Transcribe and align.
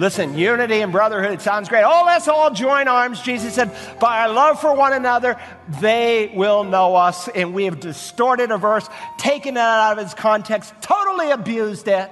Listen, 0.00 0.34
unity 0.34 0.80
and 0.80 0.92
brotherhood, 0.92 1.42
sounds 1.42 1.68
great. 1.68 1.82
Oh, 1.84 2.04
let's 2.06 2.26
all 2.26 2.50
join 2.50 2.88
arms. 2.88 3.20
Jesus 3.20 3.54
said, 3.54 3.70
by 4.00 4.22
our 4.22 4.32
love 4.32 4.58
for 4.58 4.74
one 4.74 4.94
another, 4.94 5.38
they 5.78 6.32
will 6.34 6.64
know 6.64 6.96
us. 6.96 7.28
And 7.28 7.52
we 7.52 7.66
have 7.66 7.80
distorted 7.80 8.50
a 8.50 8.56
verse, 8.56 8.88
taken 9.18 9.58
it 9.58 9.60
out 9.60 9.98
of 9.98 10.02
its 10.02 10.14
context, 10.14 10.72
totally 10.80 11.30
abused 11.30 11.86
it. 11.86 12.10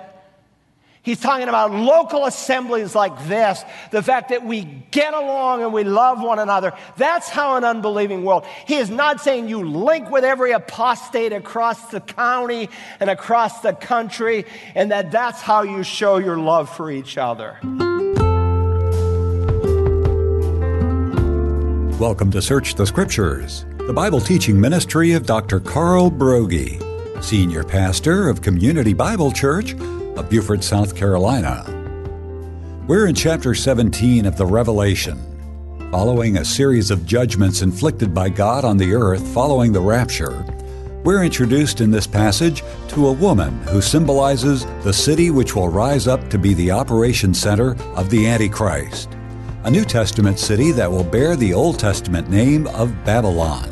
He's 1.03 1.21
talking 1.21 1.49
about 1.49 1.71
local 1.71 2.27
assemblies 2.27 2.95
like 2.95 3.29
this, 3.29 3.65
the 3.93 4.03
fact 4.03 4.31
that 4.31 4.45
we 4.45 4.65
get 4.91 5.15
along 5.15 5.63
and 5.63 5.73
we 5.73 5.85
love 5.85 6.21
one 6.21 6.41
another. 6.41 6.73
That's 6.97 7.29
how 7.29 7.57
an 7.57 7.65
unbelieving 7.65 8.25
world. 8.25 8.45
He 8.67 8.77
is 8.77 8.91
not 8.91 9.21
saying 9.21 9.49
you 9.49 9.63
link 9.63 10.11
with 10.11 10.25
every 10.25 10.53
apostate 10.53 11.33
across 11.33 11.91
the 11.91 12.01
county 12.01 12.69
and 12.99 13.09
across 13.09 13.61
the 13.61 13.75
country, 13.75 14.45
and 14.75 14.91
that 14.91 15.13
that's 15.13 15.41
how 15.41 15.63
you 15.63 15.85
show 15.85 16.19
your 16.19 16.37
love 16.37 16.69
for 16.69 16.91
each 16.91 17.17
other. 17.17 17.59
Welcome 21.99 22.31
to 22.33 22.43
Search 22.43 22.75
the 22.75 22.87
Scriptures, 22.87 23.67
the 23.87 23.93
Bible 23.93 24.21
teaching 24.21 24.61
ministry 24.61 25.13
of 25.13 25.27
Dr. 25.27 25.61
Carl 25.61 26.11
Broggi, 26.11 26.83
Senior 27.23 27.63
Pastor 27.63 28.29
of 28.29 28.43
Community 28.43 28.95
Bible 28.95 29.31
Church 29.31 29.75
of 30.19 30.29
Beaufort, 30.29 30.65
South 30.65 30.97
Carolina. 30.97 31.65
We're 32.87 33.07
in 33.07 33.15
chapter 33.15 33.55
17 33.55 34.27
of 34.27 34.37
the 34.37 34.47
Revelation, 34.47 35.19
following 35.91 36.39
a 36.39 36.45
series 36.45 36.91
of 36.91 37.07
judgments 37.07 37.63
inflicted 37.63 38.13
by 38.13 38.29
God 38.29 38.65
on 38.65 38.77
the 38.77 38.95
earth 38.95 39.27
following 39.29 39.73
the 39.73 39.81
rapture. 39.81 40.45
We're 41.05 41.23
introduced 41.23 41.81
in 41.81 41.91
this 41.93 42.07
passage 42.07 42.65
to 42.89 43.07
a 43.07 43.13
woman 43.13 43.63
who 43.69 43.81
symbolizes 43.81 44.67
the 44.83 44.93
city 44.93 45.31
which 45.31 45.55
will 45.55 45.69
rise 45.69 46.09
up 46.09 46.29
to 46.31 46.39
be 46.39 46.53
the 46.53 46.73
operation 46.73 47.33
center 47.33 47.77
of 47.95 48.11
the 48.11 48.27
Antichrist, 48.27 49.11
a 49.63 49.71
New 49.71 49.85
Testament 49.85 50.39
city 50.39 50.73
that 50.73 50.91
will 50.91 51.05
bear 51.05 51.37
the 51.37 51.55
Old 51.55 51.79
Testament 51.79 52.29
name 52.29 52.67
of 52.69 52.93
Babylon. 53.05 53.69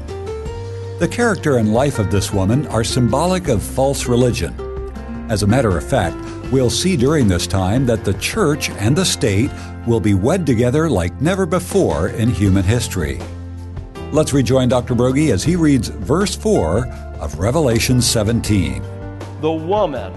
The 1.00 1.08
character 1.10 1.56
and 1.56 1.74
life 1.74 1.98
of 1.98 2.10
this 2.10 2.32
woman 2.32 2.66
are 2.68 2.84
symbolic 2.84 3.48
of 3.48 3.62
false 3.62 4.06
religion. 4.06 4.54
As 5.28 5.42
a 5.42 5.46
matter 5.46 5.76
of 5.76 5.86
fact, 5.86 6.16
we'll 6.50 6.70
see 6.70 6.96
during 6.96 7.28
this 7.28 7.46
time 7.46 7.86
that 7.86 8.04
the 8.04 8.14
church 8.14 8.70
and 8.70 8.96
the 8.96 9.04
state 9.04 9.50
will 9.86 10.00
be 10.00 10.14
wed 10.14 10.46
together 10.46 10.88
like 10.88 11.20
never 11.20 11.46
before 11.46 12.08
in 12.08 12.28
human 12.28 12.64
history. 12.64 13.20
Let's 14.12 14.32
rejoin 14.32 14.68
Dr. 14.68 14.94
Broggi 14.94 15.32
as 15.32 15.42
he 15.42 15.56
reads 15.56 15.88
verse 15.88 16.34
4 16.34 16.86
of 17.20 17.38
Revelation 17.38 18.00
17. 18.00 18.82
The 19.40 19.52
woman 19.52 20.12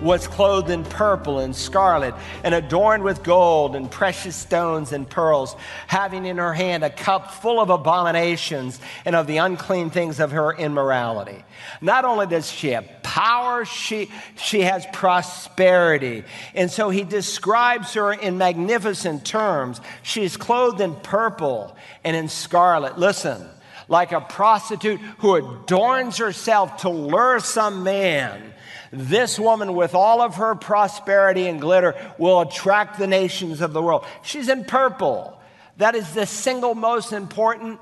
was 0.00 0.26
clothed 0.26 0.70
in 0.70 0.84
purple 0.84 1.38
and 1.38 1.54
scarlet 1.54 2.14
and 2.44 2.54
adorned 2.54 3.02
with 3.02 3.22
gold 3.22 3.76
and 3.76 3.90
precious 3.90 4.36
stones 4.36 4.92
and 4.92 5.08
pearls, 5.08 5.56
having 5.86 6.26
in 6.26 6.38
her 6.38 6.54
hand 6.54 6.84
a 6.84 6.90
cup 6.90 7.32
full 7.32 7.60
of 7.60 7.70
abominations 7.70 8.80
and 9.04 9.14
of 9.14 9.26
the 9.26 9.38
unclean 9.38 9.90
things 9.90 10.20
of 10.20 10.32
her 10.32 10.52
immorality. 10.54 11.44
Not 11.80 12.04
only 12.04 12.26
does 12.26 12.50
she 12.50 12.70
have 12.70 13.02
power, 13.02 13.64
she, 13.64 14.10
she 14.36 14.62
has 14.62 14.86
prosperity. 14.92 16.24
And 16.54 16.70
so 16.70 16.90
he 16.90 17.04
describes 17.04 17.94
her 17.94 18.12
in 18.12 18.38
magnificent 18.38 19.24
terms. 19.24 19.80
She's 20.02 20.36
clothed 20.36 20.80
in 20.80 20.94
purple 20.94 21.76
and 22.04 22.16
in 22.16 22.28
scarlet. 22.28 22.98
Listen 22.98 23.46
like 23.88 24.12
a 24.12 24.20
prostitute 24.20 25.00
who 25.18 25.34
adorns 25.34 26.18
herself 26.18 26.78
to 26.78 26.88
lure 26.88 27.40
some 27.40 27.82
man 27.82 28.54
this 28.92 29.38
woman, 29.38 29.74
with 29.74 29.94
all 29.94 30.20
of 30.20 30.36
her 30.36 30.54
prosperity 30.54 31.46
and 31.46 31.60
glitter, 31.60 31.94
will 32.18 32.40
attract 32.40 32.98
the 32.98 33.06
nations 33.06 33.60
of 33.60 33.72
the 33.72 33.80
world. 33.80 34.04
She's 34.22 34.48
in 34.48 34.64
purple. 34.64 35.40
That 35.76 35.94
is 35.94 36.12
the 36.12 36.26
single 36.26 36.74
most 36.74 37.12
important 37.12 37.80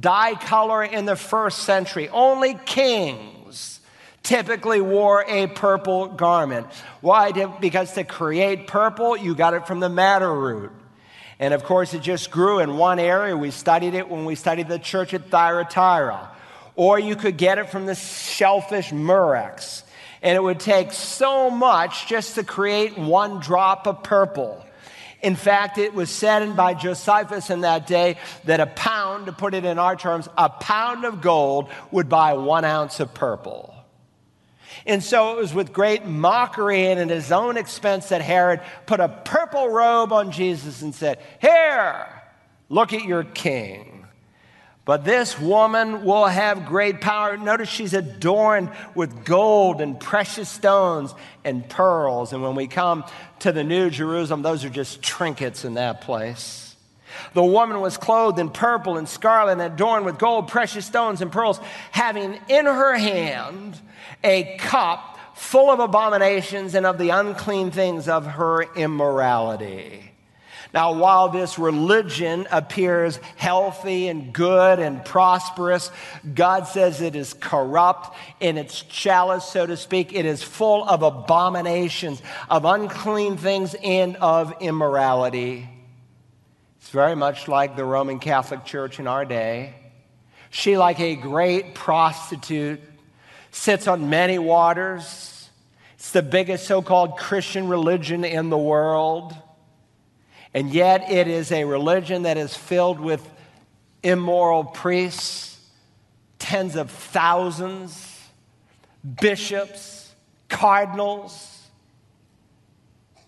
dye 0.00 0.34
color 0.34 0.82
in 0.82 1.04
the 1.04 1.16
first 1.16 1.60
century. 1.60 2.08
Only 2.08 2.54
kings 2.66 3.80
typically 4.22 4.80
wore 4.80 5.24
a 5.26 5.46
purple 5.46 6.08
garment. 6.08 6.66
Why? 7.00 7.32
Because 7.60 7.92
to 7.92 8.04
create 8.04 8.66
purple, 8.66 9.16
you 9.16 9.34
got 9.34 9.54
it 9.54 9.66
from 9.66 9.80
the 9.80 9.88
madder 9.88 10.34
root. 10.34 10.72
And 11.38 11.54
of 11.54 11.62
course, 11.64 11.94
it 11.94 12.02
just 12.02 12.30
grew 12.30 12.58
in 12.58 12.76
one 12.76 12.98
area. 12.98 13.36
We 13.36 13.52
studied 13.52 13.94
it 13.94 14.08
when 14.08 14.24
we 14.24 14.34
studied 14.34 14.68
the 14.68 14.78
church 14.78 15.14
at 15.14 15.30
Thyatira. 15.30 16.30
Or 16.74 16.98
you 16.98 17.16
could 17.16 17.36
get 17.36 17.58
it 17.58 17.70
from 17.70 17.86
the 17.86 17.94
shellfish 17.94 18.92
murex. 18.92 19.84
And 20.22 20.36
it 20.36 20.42
would 20.42 20.60
take 20.60 20.92
so 20.92 21.50
much 21.50 22.06
just 22.06 22.34
to 22.34 22.44
create 22.44 22.98
one 22.98 23.40
drop 23.40 23.86
of 23.86 24.02
purple. 24.02 24.64
In 25.20 25.34
fact, 25.34 25.78
it 25.78 25.94
was 25.94 26.10
said 26.10 26.56
by 26.56 26.74
Josephus 26.74 27.50
in 27.50 27.62
that 27.62 27.86
day 27.86 28.18
that 28.44 28.60
a 28.60 28.66
pound, 28.66 29.26
to 29.26 29.32
put 29.32 29.54
it 29.54 29.64
in 29.64 29.78
our 29.78 29.96
terms, 29.96 30.28
a 30.36 30.48
pound 30.48 31.04
of 31.04 31.20
gold 31.20 31.70
would 31.90 32.08
buy 32.08 32.34
one 32.34 32.64
ounce 32.64 33.00
of 33.00 33.12
purple. 33.14 33.74
And 34.86 35.02
so 35.02 35.32
it 35.32 35.40
was 35.40 35.52
with 35.52 35.72
great 35.72 36.06
mockery 36.06 36.86
and 36.86 37.00
at 37.00 37.10
his 37.10 37.32
own 37.32 37.56
expense 37.56 38.10
that 38.10 38.22
Herod 38.22 38.60
put 38.86 39.00
a 39.00 39.08
purple 39.08 39.68
robe 39.68 40.12
on 40.12 40.30
Jesus 40.30 40.82
and 40.82 40.94
said, 40.94 41.18
Here, 41.40 42.06
look 42.68 42.92
at 42.92 43.04
your 43.04 43.24
king. 43.24 43.97
But 44.88 45.04
this 45.04 45.38
woman 45.38 46.02
will 46.02 46.24
have 46.24 46.64
great 46.64 47.02
power. 47.02 47.36
Notice 47.36 47.68
she's 47.68 47.92
adorned 47.92 48.70
with 48.94 49.22
gold 49.26 49.82
and 49.82 50.00
precious 50.00 50.48
stones 50.48 51.14
and 51.44 51.68
pearls. 51.68 52.32
And 52.32 52.42
when 52.42 52.54
we 52.54 52.68
come 52.68 53.04
to 53.40 53.52
the 53.52 53.62
New 53.62 53.90
Jerusalem, 53.90 54.40
those 54.40 54.64
are 54.64 54.70
just 54.70 55.02
trinkets 55.02 55.66
in 55.66 55.74
that 55.74 56.00
place. 56.00 56.74
The 57.34 57.44
woman 57.44 57.82
was 57.82 57.98
clothed 57.98 58.38
in 58.38 58.48
purple 58.48 58.96
and 58.96 59.06
scarlet 59.06 59.52
and 59.52 59.60
adorned 59.60 60.06
with 60.06 60.16
gold, 60.18 60.48
precious 60.48 60.86
stones, 60.86 61.20
and 61.20 61.30
pearls, 61.30 61.60
having 61.90 62.40
in 62.48 62.64
her 62.64 62.96
hand 62.96 63.78
a 64.24 64.56
cup 64.56 65.18
full 65.34 65.70
of 65.70 65.80
abominations 65.80 66.74
and 66.74 66.86
of 66.86 66.96
the 66.96 67.10
unclean 67.10 67.72
things 67.72 68.08
of 68.08 68.24
her 68.24 68.62
immorality. 68.74 70.07
Now, 70.74 70.92
while 70.92 71.30
this 71.30 71.58
religion 71.58 72.46
appears 72.50 73.18
healthy 73.36 74.08
and 74.08 74.32
good 74.34 74.78
and 74.80 75.02
prosperous, 75.02 75.90
God 76.34 76.66
says 76.66 77.00
it 77.00 77.16
is 77.16 77.32
corrupt 77.32 78.14
in 78.38 78.58
its 78.58 78.82
chalice, 78.82 79.44
so 79.44 79.64
to 79.64 79.78
speak. 79.78 80.12
It 80.12 80.26
is 80.26 80.42
full 80.42 80.84
of 80.84 81.02
abominations, 81.02 82.20
of 82.50 82.66
unclean 82.66 83.38
things, 83.38 83.74
and 83.82 84.16
of 84.16 84.52
immorality. 84.60 85.68
It's 86.80 86.90
very 86.90 87.16
much 87.16 87.48
like 87.48 87.74
the 87.74 87.84
Roman 87.84 88.18
Catholic 88.18 88.66
Church 88.66 88.98
in 88.98 89.06
our 89.06 89.24
day. 89.24 89.74
She, 90.50 90.76
like 90.76 91.00
a 91.00 91.16
great 91.16 91.74
prostitute, 91.74 92.80
sits 93.50 93.86
on 93.86 94.10
many 94.10 94.38
waters. 94.38 95.48
It's 95.94 96.12
the 96.12 96.22
biggest 96.22 96.66
so 96.66 96.82
called 96.82 97.16
Christian 97.16 97.68
religion 97.68 98.24
in 98.24 98.50
the 98.50 98.58
world. 98.58 99.34
And 100.54 100.72
yet, 100.72 101.10
it 101.10 101.28
is 101.28 101.52
a 101.52 101.64
religion 101.64 102.22
that 102.22 102.36
is 102.36 102.56
filled 102.56 103.00
with 103.00 103.28
immoral 104.02 104.64
priests, 104.64 105.58
tens 106.38 106.76
of 106.76 106.90
thousands, 106.90 108.22
bishops, 109.20 110.12
cardinals 110.48 111.58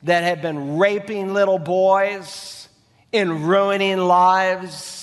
that 0.02 0.22
have 0.22 0.40
been 0.40 0.78
raping 0.78 1.34
little 1.34 1.58
boys 1.58 2.68
and 3.12 3.46
ruining 3.46 3.98
lives. 3.98 4.96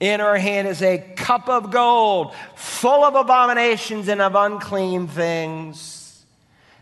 In 0.00 0.20
her 0.20 0.36
hand 0.36 0.68
is 0.68 0.80
a 0.80 0.98
cup 1.16 1.48
of 1.48 1.70
gold 1.70 2.32
full 2.54 3.04
of 3.04 3.16
abominations 3.16 4.08
and 4.08 4.22
of 4.22 4.34
unclean 4.34 5.08
things. 5.08 5.97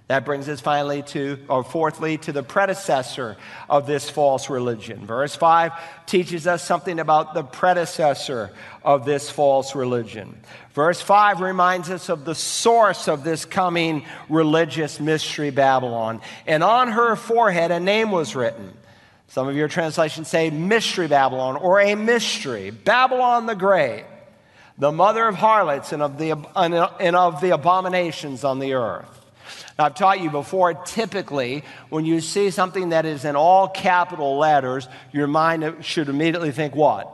That 0.09 0.25
brings 0.25 0.49
us 0.49 0.61
finally 0.61 1.03
to, 1.03 1.41
or 1.49 1.65
fourthly, 1.65 2.17
to 2.19 2.33
the 2.33 2.45
predecessor 2.45 3.37
of 3.69 3.89
this 3.89 4.09
false 4.09 4.49
religion. 4.49 5.05
Verse 5.05 5.35
5 5.35 5.73
teaches 6.07 6.47
us 6.47 6.63
something 6.63 7.01
about 7.01 7.35
the 7.35 7.43
predecessor 7.43 8.53
of 8.85 9.05
this 9.05 9.29
false 9.31 9.75
religion. 9.75 10.41
Verse 10.75 11.01
5 11.01 11.41
reminds 11.41 11.91
us 11.91 12.09
of 12.09 12.25
the 12.25 12.37
source 12.37 13.09
of 13.09 13.25
this 13.25 13.45
coming 13.45 14.05
religious 14.29 15.01
mystery, 15.01 15.51
Babylon. 15.51 16.21
And 16.47 16.63
on 16.63 16.87
her 16.87 17.17
forehead, 17.17 17.73
a 17.73 17.81
name 17.81 18.13
was 18.13 18.37
written. 18.37 18.75
Some 19.27 19.49
of 19.49 19.57
your 19.57 19.67
translations 19.67 20.29
say 20.29 20.51
Mystery 20.51 21.09
Babylon 21.09 21.57
or 21.57 21.81
a 21.81 21.97
mystery. 21.97 22.71
Babylon 22.71 23.47
the 23.47 23.57
Great, 23.57 24.05
the 24.79 24.93
mother 24.93 25.27
of 25.27 25.35
harlots 25.35 25.93
and 25.93 26.01
of 26.01 26.17
the, 26.17 26.31
and 26.55 27.17
of 27.17 27.41
the 27.41 27.51
abominations 27.51 28.45
on 28.45 28.61
the 28.61 28.75
earth. 28.75 29.26
Now, 29.79 29.87
I've 29.87 29.95
taught 29.95 30.21
you 30.21 30.31
before, 30.31 30.75
typically, 30.75 31.65
when 31.89 32.05
you 32.05 32.21
see 32.21 32.51
something 32.51 32.91
that 32.91 33.07
is 33.07 33.25
in 33.25 33.37
all 33.37 33.69
capital 33.69 34.39
letters, 34.39 34.89
your 35.13 35.27
mind 35.27 35.85
should 35.85 36.09
immediately 36.09 36.53
think 36.53 36.75
what? 36.75 37.13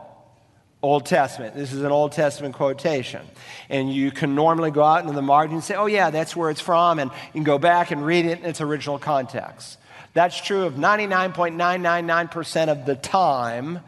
Old 0.82 1.06
Testament. 1.06 1.54
This 1.54 1.72
is 1.72 1.82
an 1.82 1.92
Old 1.92 2.12
Testament 2.12 2.56
quotation. 2.56 3.22
And 3.68 3.92
you 3.92 4.10
can 4.10 4.34
normally 4.34 4.72
go 4.72 4.82
out 4.82 5.02
into 5.02 5.12
the 5.12 5.22
margin 5.22 5.54
and 5.54 5.64
say, 5.64 5.76
oh, 5.76 5.86
yeah, 5.86 6.10
that's 6.10 6.34
where 6.34 6.50
it's 6.50 6.60
from. 6.60 6.98
And 6.98 7.10
you 7.10 7.32
can 7.34 7.44
go 7.44 7.58
back 7.58 7.92
and 7.92 8.04
read 8.04 8.26
it 8.26 8.40
in 8.40 8.44
its 8.44 8.60
original 8.60 8.98
context. 8.98 9.78
That's 10.12 10.38
true 10.40 10.64
of 10.64 10.74
99.999% 10.74 12.68
of 12.68 12.84
the 12.84 12.96
time 12.96 13.80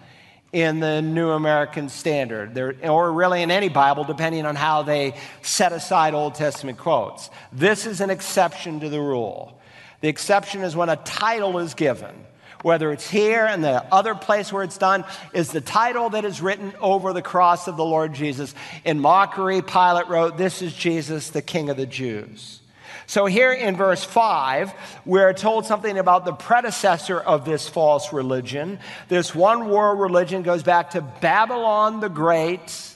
in 0.54 0.78
the 0.78 1.02
New 1.02 1.30
American 1.30 1.88
Standard, 1.88 2.54
there, 2.54 2.76
or 2.84 3.12
really 3.12 3.42
in 3.42 3.50
any 3.50 3.68
Bible, 3.68 4.04
depending 4.04 4.46
on 4.46 4.54
how 4.54 4.84
they 4.84 5.14
set 5.42 5.72
aside 5.72 6.14
Old 6.14 6.36
Testament 6.36 6.78
quotes. 6.78 7.28
This 7.52 7.86
is 7.86 8.00
an 8.00 8.08
exception 8.08 8.78
to 8.78 8.88
the 8.88 9.00
rule. 9.00 9.60
The 10.00 10.06
exception 10.06 10.62
is 10.62 10.76
when 10.76 10.88
a 10.90 10.96
title 10.96 11.58
is 11.58 11.74
given, 11.74 12.14
whether 12.62 12.92
it's 12.92 13.10
here 13.10 13.44
and 13.44 13.64
the 13.64 13.84
other 13.92 14.14
place 14.14 14.52
where 14.52 14.62
it's 14.62 14.78
done, 14.78 15.04
is 15.32 15.50
the 15.50 15.60
title 15.60 16.10
that 16.10 16.24
is 16.24 16.40
written 16.40 16.72
over 16.80 17.12
the 17.12 17.20
cross 17.20 17.66
of 17.66 17.76
the 17.76 17.84
Lord 17.84 18.14
Jesus. 18.14 18.54
In 18.84 19.00
mockery, 19.00 19.60
Pilate 19.60 20.06
wrote, 20.06 20.36
This 20.36 20.62
is 20.62 20.72
Jesus, 20.72 21.30
the 21.30 21.42
King 21.42 21.68
of 21.68 21.76
the 21.76 21.84
Jews. 21.84 22.60
So, 23.06 23.26
here 23.26 23.52
in 23.52 23.76
verse 23.76 24.02
5, 24.02 24.72
we're 25.04 25.32
told 25.32 25.66
something 25.66 25.98
about 25.98 26.24
the 26.24 26.32
predecessor 26.32 27.20
of 27.20 27.44
this 27.44 27.68
false 27.68 28.12
religion. 28.12 28.78
This 29.08 29.34
one 29.34 29.68
world 29.68 30.00
religion 30.00 30.42
goes 30.42 30.62
back 30.62 30.90
to 30.90 31.00
Babylon 31.00 32.00
the 32.00 32.08
Great 32.08 32.93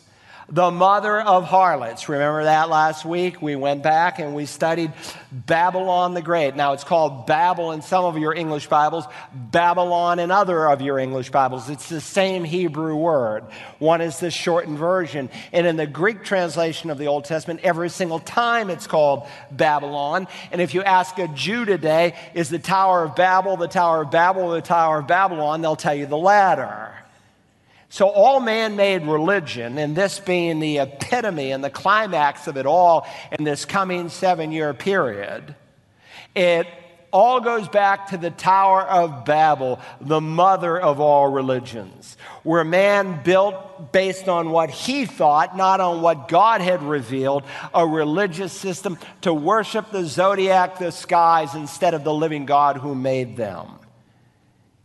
the 0.51 0.71
mother 0.71 1.21
of 1.21 1.45
harlots. 1.45 2.09
Remember 2.09 2.45
that 2.45 2.71
last 2.71 3.05
week? 3.05 3.43
We 3.43 3.55
went 3.55 3.83
back 3.83 4.19
and 4.19 4.35
we 4.35 4.47
studied 4.47 4.93
Babylon 5.31 6.15
the 6.15 6.23
Great. 6.23 6.57
Now 6.57 6.73
it's 6.73 6.85
called 6.85 7.27
Babel 7.27 7.73
in 7.73 7.83
some 7.83 8.07
of 8.07 8.17
your 8.17 8.35
English 8.35 8.67
Bibles, 8.67 9.05
Babylon 9.35 10.19
in 10.19 10.31
other 10.31 10.67
of 10.67 10.81
your 10.81 10.99
English 10.99 11.31
Bibles. 11.31 11.69
It's 11.69 11.91
the 11.91 12.01
same 12.01 12.45
Hebrew 12.45 12.97
word. 12.97 13.45
One 13.79 14.01
is 14.01 14.21
the 14.21 14.31
shortened 14.31 14.79
version. 14.79 15.29
And 15.53 15.67
in 15.67 15.77
the 15.77 15.87
Greek 15.87 16.25
translation 16.25 16.89
of 16.89 16.97
the 16.97 17.09
Old 17.09 17.27
Testament, 17.27 17.61
every 17.63 17.91
single 17.91 18.19
time 18.19 18.71
it's 18.71 18.87
called 18.87 19.29
Babylon. 19.51 20.29
And 20.51 20.63
if 20.63 20.73
you 20.73 20.83
ask 20.83 21.19
a 21.19 21.29
Jew 21.29 21.67
today, 21.67 22.15
is 22.33 22.49
the 22.49 22.59
Tower 22.59 23.05
of 23.05 23.15
Babel 23.15 23.59
the 23.59 23.69
Tower 23.69 24.03
of 24.03 24.11
Babel 24.11 24.45
or 24.45 24.55
the 24.55 24.63
Tower 24.63 25.01
of 25.01 25.07
Babylon? 25.07 25.61
They'll 25.61 25.77
tell 25.77 25.95
you 25.95 26.07
the 26.07 26.17
latter. 26.17 26.95
So, 27.91 28.09
all 28.09 28.41
man 28.41 28.77
made 28.77 29.07
religion, 29.07 29.79
and 29.79 29.97
this 29.97 30.21
being 30.21 30.61
the 30.61 30.79
epitome 30.79 31.53
and 31.53 31.65
the 31.65 31.71
climax 31.71 32.47
of 32.47 32.59
it 32.59 32.67
all 32.67 33.07
in 33.33 33.45
this 33.45 33.65
coming 33.65 34.11
seven 34.11 34.53
year 34.53 34.75
period, 34.75 35.55
it 36.35 36.67
all 37.11 37.41
goes 37.41 37.67
back 37.69 38.09
to 38.09 38.19
the 38.19 38.31
Tower 38.31 38.83
of 38.83 39.25
Babel, 39.25 39.81
the 40.01 40.21
mother 40.21 40.79
of 40.79 41.01
all 41.01 41.29
religions, 41.29 42.19
where 42.43 42.65
man 42.65 43.23
built 43.23 43.93
based 43.93 44.29
on 44.29 44.51
what 44.51 44.69
he 44.69 45.07
thought, 45.07 45.57
not 45.57 45.81
on 45.81 46.03
what 46.03 46.29
God 46.29 46.61
had 46.61 46.83
revealed, 46.83 47.45
a 47.73 47.87
religious 47.87 48.53
system 48.53 48.99
to 49.23 49.33
worship 49.33 49.91
the 49.91 50.05
zodiac, 50.05 50.79
the 50.79 50.93
skies, 50.93 51.55
instead 51.55 51.95
of 51.95 52.05
the 52.05 52.13
living 52.13 52.45
God 52.45 52.77
who 52.77 52.95
made 52.95 53.37
them. 53.37 53.67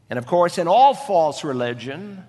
And 0.09 0.17
of 0.17 0.25
course, 0.25 0.57
in 0.57 0.67
all 0.69 0.93
false 0.93 1.43
religion, 1.43 2.23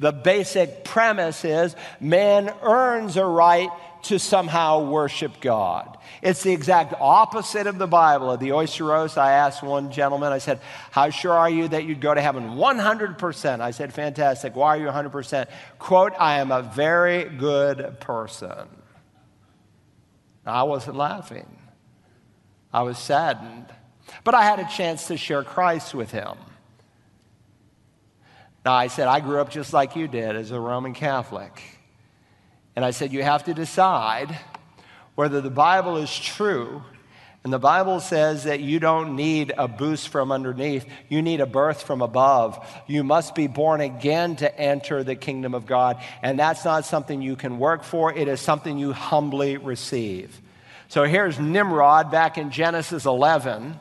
the 0.00 0.12
basic 0.12 0.82
premise 0.82 1.44
is 1.44 1.76
man 2.00 2.52
earns 2.62 3.16
a 3.16 3.24
right 3.24 3.68
to 4.04 4.18
somehow 4.18 4.82
worship 4.90 5.40
God. 5.42 5.98
It's 6.22 6.42
the 6.42 6.52
exact 6.52 6.94
opposite 6.98 7.66
of 7.66 7.76
the 7.76 7.86
Bible. 7.86 8.32
At 8.32 8.40
the 8.40 8.52
oyster 8.52 8.84
roast, 8.84 9.18
I 9.18 9.32
asked 9.32 9.62
one 9.62 9.92
gentleman, 9.92 10.32
I 10.32 10.38
said, 10.38 10.60
How 10.90 11.10
sure 11.10 11.34
are 11.34 11.50
you 11.50 11.68
that 11.68 11.84
you'd 11.84 12.00
go 12.00 12.14
to 12.14 12.20
heaven? 12.20 12.52
100%. 12.52 13.60
I 13.60 13.70
said, 13.72 13.92
Fantastic. 13.92 14.56
Why 14.56 14.78
are 14.78 14.80
you 14.80 14.86
100%? 14.86 15.46
Quote, 15.78 16.14
I 16.18 16.40
am 16.40 16.50
a 16.50 16.62
very 16.62 17.24
good 17.24 18.00
person. 18.00 18.68
I 20.46 20.62
wasn't 20.62 20.96
laughing, 20.96 21.58
I 22.72 22.82
was 22.82 22.98
saddened. 22.98 23.66
But 24.24 24.34
I 24.34 24.42
had 24.42 24.58
a 24.58 24.68
chance 24.68 25.06
to 25.08 25.16
share 25.16 25.44
Christ 25.44 25.94
with 25.94 26.10
him. 26.10 26.36
Now, 28.64 28.74
I 28.74 28.88
said, 28.88 29.08
I 29.08 29.20
grew 29.20 29.40
up 29.40 29.50
just 29.50 29.72
like 29.72 29.96
you 29.96 30.06
did 30.06 30.36
as 30.36 30.50
a 30.50 30.60
Roman 30.60 30.92
Catholic. 30.92 31.62
And 32.76 32.84
I 32.84 32.90
said, 32.90 33.12
you 33.12 33.22
have 33.22 33.44
to 33.44 33.54
decide 33.54 34.38
whether 35.14 35.40
the 35.40 35.50
Bible 35.50 35.96
is 35.96 36.14
true. 36.14 36.82
And 37.42 37.52
the 37.52 37.58
Bible 37.58 38.00
says 38.00 38.44
that 38.44 38.60
you 38.60 38.78
don't 38.78 39.16
need 39.16 39.54
a 39.56 39.66
boost 39.66 40.08
from 40.08 40.30
underneath, 40.30 40.84
you 41.08 41.22
need 41.22 41.40
a 41.40 41.46
birth 41.46 41.82
from 41.82 42.02
above. 42.02 42.66
You 42.86 43.02
must 43.02 43.34
be 43.34 43.46
born 43.46 43.80
again 43.80 44.36
to 44.36 44.60
enter 44.60 45.02
the 45.02 45.16
kingdom 45.16 45.54
of 45.54 45.64
God. 45.64 46.02
And 46.22 46.38
that's 46.38 46.66
not 46.66 46.84
something 46.84 47.22
you 47.22 47.36
can 47.36 47.58
work 47.58 47.82
for, 47.82 48.12
it 48.12 48.28
is 48.28 48.40
something 48.40 48.76
you 48.76 48.92
humbly 48.92 49.56
receive. 49.56 50.38
So 50.88 51.04
here's 51.04 51.38
Nimrod 51.38 52.10
back 52.10 52.36
in 52.36 52.50
Genesis 52.50 53.06
11, 53.06 53.78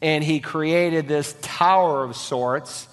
and 0.00 0.22
he 0.22 0.38
created 0.38 1.08
this 1.08 1.34
tower 1.40 2.04
of 2.04 2.14
sorts 2.14 2.86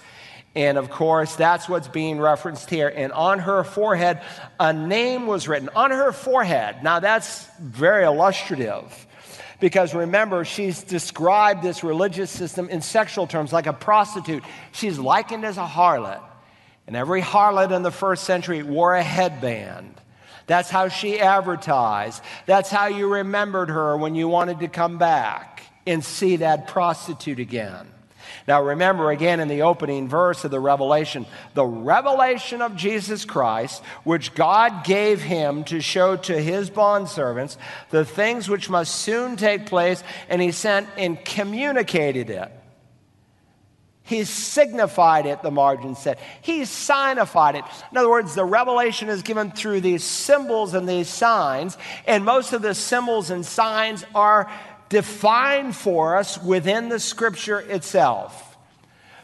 and 0.57 0.80
of 0.80 0.89
course, 0.89 1.36
that's 1.36 1.69
what's 1.69 1.88
being 1.88 2.19
referenced 2.19 2.68
here. 2.68 2.92
And 2.94 3.12
on 3.12 3.38
her 3.38 3.63
forehead, 3.63 4.19
a 4.59 4.74
name 4.74 5.27
was 5.27 5.48
written. 5.48 5.69
On 5.75 5.92
her 5.92 6.12
forehead. 6.12 6.77
Now, 6.81 7.00
that's 7.00 7.45
very 7.59 8.06
illustrative. 8.06 9.06
Because 9.59 9.94
remember, 9.94 10.45
she's 10.45 10.81
described 10.81 11.62
this 11.62 11.83
religious 11.83 12.31
system 12.31 12.69
in 12.69 12.81
sexual 12.81 13.27
terms 13.27 13.54
like 13.54 13.68
a 13.68 13.74
prostitute. 13.74 14.44
She's 14.71 14.98
likened 14.98 15.45
as 15.45 15.59
a 15.59 15.65
harlot. 15.68 16.24
And 16.88 16.95
every 16.95 17.21
harlot 17.21 17.71
in 17.71 17.83
the 17.83 17.92
first 17.92 18.24
century 18.24 18.63
wore 18.63 18.95
a 18.95 19.04
headband. 19.04 19.94
That's 20.48 20.71
how 20.71 20.88
she 20.88 21.19
advertised. 21.19 22.24
That's 22.48 22.71
how 22.71 22.88
you 22.88 23.13
remembered 23.13 23.69
her 23.69 23.95
when 23.95 24.15
you 24.15 24.27
wanted 24.27 24.62
to 24.62 24.69
come 24.69 24.98
back 24.98 25.62
and 25.86 26.04
see 26.04 26.38
that 26.38 26.68
prostitute 26.68 27.38
again. 27.38 27.89
Now, 28.47 28.63
remember 28.63 29.12
again 29.12 29.39
in 29.39 29.47
the 29.47 29.63
opening 29.63 30.07
verse 30.07 30.44
of 30.44 30.51
the 30.51 30.59
Revelation, 30.59 31.25
the 31.53 31.65
revelation 31.65 32.62
of 32.62 32.75
Jesus 32.75 33.25
Christ, 33.25 33.83
which 34.03 34.33
God 34.33 34.83
gave 34.83 35.21
him 35.21 35.63
to 35.65 35.81
show 35.81 36.15
to 36.15 36.41
his 36.41 36.69
bondservants 36.69 37.57
the 37.89 38.06
things 38.06 38.50
which 38.50 38.69
must 38.69 38.95
soon 38.95 39.35
take 39.35 39.65
place, 39.65 40.03
and 40.29 40.41
he 40.41 40.51
sent 40.51 40.88
and 40.97 41.24
communicated 41.24 42.29
it. 42.29 42.51
He 44.07 44.24
signified 44.24 45.25
it, 45.25 45.41
the 45.41 45.51
margin 45.51 45.95
said. 45.95 46.18
He 46.41 46.63
signified 46.63 47.56
it. 47.56 47.65
In 47.91 47.97
other 47.97 48.09
words, 48.09 48.35
the 48.35 48.45
revelation 48.45 49.09
is 49.09 49.21
given 49.21 49.51
through 49.51 49.81
these 49.81 50.01
symbols 50.01 50.73
and 50.73 50.88
these 50.88 51.09
signs, 51.09 51.77
and 52.06 52.23
most 52.23 52.53
of 52.53 52.62
the 52.62 52.73
symbols 52.73 53.31
and 53.31 53.45
signs 53.45 54.06
are 54.15 54.50
defined 54.89 55.75
for 55.75 56.18
us 56.18 56.42
within 56.42 56.89
the 56.89 57.00
scripture 57.00 57.59
itself. 57.59 58.47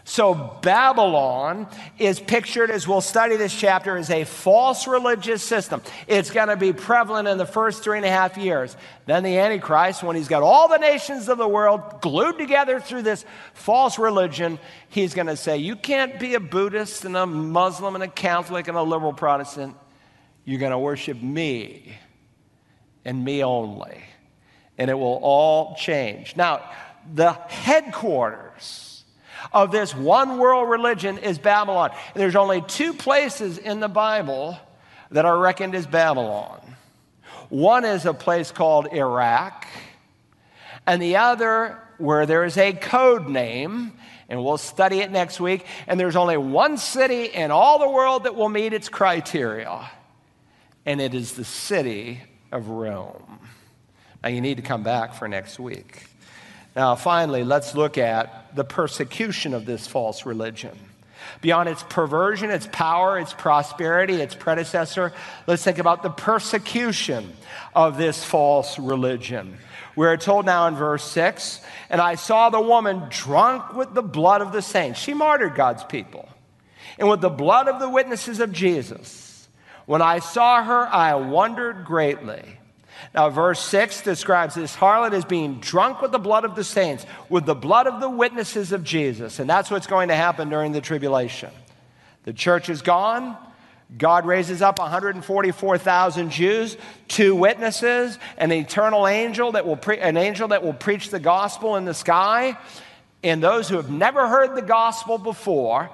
So, 0.05 0.57
Babylon 0.61 1.65
is 1.97 2.19
pictured, 2.19 2.69
as 2.69 2.85
we'll 2.85 2.99
study 2.99 3.37
this 3.37 3.57
chapter, 3.57 3.95
as 3.95 4.09
a 4.09 4.25
false 4.25 4.85
religious 4.85 5.41
system. 5.41 5.81
It's 6.07 6.29
going 6.29 6.49
to 6.49 6.57
be 6.57 6.73
prevalent 6.73 7.29
in 7.29 7.37
the 7.37 7.45
first 7.45 7.83
three 7.83 7.95
and 7.95 8.05
a 8.05 8.09
half 8.09 8.37
years. 8.37 8.75
Then, 9.05 9.23
the 9.23 9.37
Antichrist, 9.37 10.03
when 10.03 10.17
he's 10.17 10.27
got 10.27 10.43
all 10.43 10.67
the 10.67 10.77
nations 10.77 11.29
of 11.29 11.37
the 11.37 11.47
world 11.47 12.01
glued 12.01 12.37
together 12.37 12.81
through 12.81 13.03
this 13.03 13.23
false 13.53 13.97
religion, 13.97 14.59
he's 14.89 15.13
going 15.13 15.27
to 15.27 15.37
say, 15.37 15.57
You 15.57 15.77
can't 15.77 16.19
be 16.19 16.35
a 16.35 16.41
Buddhist 16.41 17.05
and 17.05 17.15
a 17.15 17.25
Muslim 17.25 17.95
and 17.95 18.03
a 18.03 18.09
Catholic 18.09 18.67
and 18.67 18.75
a 18.75 18.83
liberal 18.83 19.13
Protestant. 19.13 19.77
You're 20.43 20.59
going 20.59 20.73
to 20.73 20.79
worship 20.79 21.21
me 21.21 21.95
and 23.05 23.23
me 23.23 23.41
only 23.41 24.03
and 24.77 24.89
it 24.89 24.95
will 24.95 25.19
all 25.21 25.75
change. 25.75 26.35
Now, 26.35 26.61
the 27.13 27.33
headquarters 27.33 29.03
of 29.51 29.71
this 29.71 29.95
one 29.95 30.37
world 30.37 30.69
religion 30.69 31.17
is 31.17 31.37
Babylon. 31.37 31.91
And 32.13 32.21
there's 32.21 32.35
only 32.35 32.61
two 32.61 32.93
places 32.93 33.57
in 33.57 33.79
the 33.79 33.87
Bible 33.87 34.57
that 35.11 35.25
are 35.25 35.37
reckoned 35.37 35.75
as 35.75 35.85
Babylon. 35.85 36.61
One 37.49 37.85
is 37.85 38.05
a 38.05 38.13
place 38.13 38.51
called 38.51 38.87
Iraq, 38.93 39.67
and 40.87 41.01
the 41.01 41.17
other 41.17 41.79
where 41.97 42.25
there 42.25 42.45
is 42.45 42.57
a 42.57 42.73
code 42.73 43.27
name, 43.27 43.93
and 44.27 44.43
we'll 44.43 44.57
study 44.57 45.01
it 45.01 45.11
next 45.11 45.39
week. 45.39 45.65
And 45.85 45.99
there's 45.99 46.15
only 46.15 46.37
one 46.37 46.77
city 46.77 47.25
in 47.25 47.51
all 47.51 47.77
the 47.77 47.89
world 47.89 48.23
that 48.23 48.35
will 48.35 48.49
meet 48.49 48.73
its 48.73 48.89
criteria, 48.89 49.89
and 50.85 50.99
it 50.99 51.13
is 51.13 51.33
the 51.33 51.45
city 51.45 52.21
of 52.51 52.69
Rome. 52.69 53.39
Now, 54.23 54.29
you 54.29 54.41
need 54.41 54.57
to 54.57 54.63
come 54.63 54.83
back 54.83 55.15
for 55.15 55.27
next 55.27 55.59
week. 55.59 56.05
Now, 56.75 56.95
finally, 56.95 57.43
let's 57.43 57.75
look 57.75 57.97
at 57.97 58.55
the 58.55 58.63
persecution 58.63 59.53
of 59.53 59.65
this 59.65 59.85
false 59.85 60.25
religion. 60.25 60.77
Beyond 61.41 61.69
its 61.69 61.83
perversion, 61.83 62.49
its 62.49 62.67
power, 62.71 63.19
its 63.19 63.33
prosperity, 63.33 64.15
its 64.15 64.35
predecessor, 64.35 65.13
let's 65.45 65.63
think 65.63 65.77
about 65.77 66.03
the 66.03 66.09
persecution 66.09 67.33
of 67.75 67.97
this 67.97 68.23
false 68.23 68.79
religion. 68.79 69.57
We're 69.95 70.17
told 70.17 70.45
now 70.45 70.67
in 70.67 70.75
verse 70.75 71.03
6 71.03 71.61
And 71.89 72.01
I 72.01 72.15
saw 72.15 72.49
the 72.49 72.61
woman 72.61 73.03
drunk 73.09 73.73
with 73.73 73.93
the 73.93 74.01
blood 74.01 74.41
of 74.41 74.51
the 74.51 74.61
saints. 74.61 74.99
She 74.99 75.13
martyred 75.13 75.55
God's 75.55 75.83
people. 75.83 76.27
And 76.97 77.09
with 77.09 77.21
the 77.21 77.29
blood 77.29 77.67
of 77.67 77.79
the 77.79 77.89
witnesses 77.89 78.39
of 78.39 78.51
Jesus. 78.51 79.47
When 79.85 80.01
I 80.01 80.19
saw 80.19 80.63
her, 80.63 80.87
I 80.87 81.15
wondered 81.15 81.85
greatly. 81.85 82.57
Now, 83.13 83.29
verse 83.29 83.59
6 83.59 84.01
describes 84.01 84.55
this 84.55 84.75
harlot 84.75 85.13
as 85.13 85.25
being 85.25 85.59
drunk 85.59 86.01
with 86.01 86.11
the 86.11 86.19
blood 86.19 86.45
of 86.45 86.55
the 86.55 86.63
saints, 86.63 87.05
with 87.29 87.45
the 87.45 87.55
blood 87.55 87.87
of 87.87 88.01
the 88.01 88.09
witnesses 88.09 88.71
of 88.71 88.83
Jesus. 88.83 89.39
And 89.39 89.49
that's 89.49 89.69
what's 89.69 89.87
going 89.87 90.09
to 90.09 90.15
happen 90.15 90.49
during 90.49 90.71
the 90.71 90.81
tribulation. 90.81 91.51
The 92.23 92.33
church 92.33 92.69
is 92.69 92.81
gone. 92.81 93.37
God 93.97 94.25
raises 94.25 94.61
up 94.61 94.79
144,000 94.79 96.29
Jews, 96.31 96.77
two 97.07 97.35
witnesses, 97.35 98.17
an 98.37 98.51
eternal 98.51 99.07
angel 99.07 99.51
that 99.51 99.65
will 99.65 99.77
pre- 99.77 99.99
an 99.99 100.17
angel 100.17 100.47
that 100.47 100.63
will 100.63 100.73
preach 100.73 101.09
the 101.09 101.19
gospel 101.19 101.75
in 101.75 101.85
the 101.85 101.93
sky, 101.93 102.57
and 103.23 103.41
those 103.41 103.69
who 103.69 103.75
have 103.75 103.91
never 103.91 104.27
heard 104.27 104.55
the 104.55 104.61
gospel 104.61 105.17
before 105.17 105.89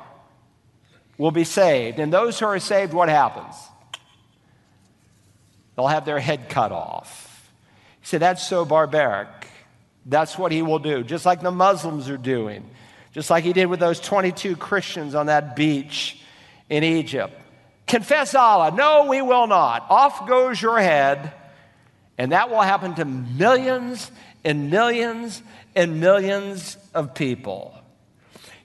will 1.18 1.32
be 1.32 1.44
saved. 1.44 2.00
And 2.00 2.12
those 2.12 2.40
who 2.40 2.46
are 2.46 2.60
saved, 2.60 2.94
what 2.94 3.10
happens? 3.10 3.56
They'll 5.80 5.88
have 5.88 6.04
their 6.04 6.20
head 6.20 6.50
cut 6.50 6.74
off. 6.74 7.50
You 8.02 8.08
say, 8.08 8.18
that's 8.18 8.46
so 8.46 8.66
barbaric. 8.66 9.30
That's 10.06 10.38
what 10.38 10.52
he 10.52 10.62
will 10.62 10.80
do, 10.80 11.06
just 11.06 11.26
like 11.26 11.40
the 11.40 11.52
Muslims 11.52 12.10
are 12.10 12.18
doing, 12.18 12.70
just 13.14 13.30
like 13.30 13.46
he 13.46 13.54
did 13.54 13.68
with 13.68 13.80
those 13.80 14.02
22 14.02 14.58
Christians 14.58 15.16
on 15.16 15.28
that 15.28 15.56
beach 15.56 16.22
in 16.70 16.84
Egypt. 16.84 17.34
Confess 17.88 18.36
Allah. 18.36 18.76
No, 18.76 19.06
we 19.06 19.22
will 19.22 19.48
not. 19.48 19.90
Off 19.90 20.28
goes 20.28 20.62
your 20.62 20.82
head. 20.82 21.32
And 22.18 22.34
that 22.34 22.50
will 22.50 22.60
happen 22.60 22.96
to 22.96 23.06
millions 23.06 24.12
and 24.44 24.70
millions 24.70 25.42
and 25.78 26.02
millions 26.02 26.76
of 26.94 27.16
people. 27.16 27.74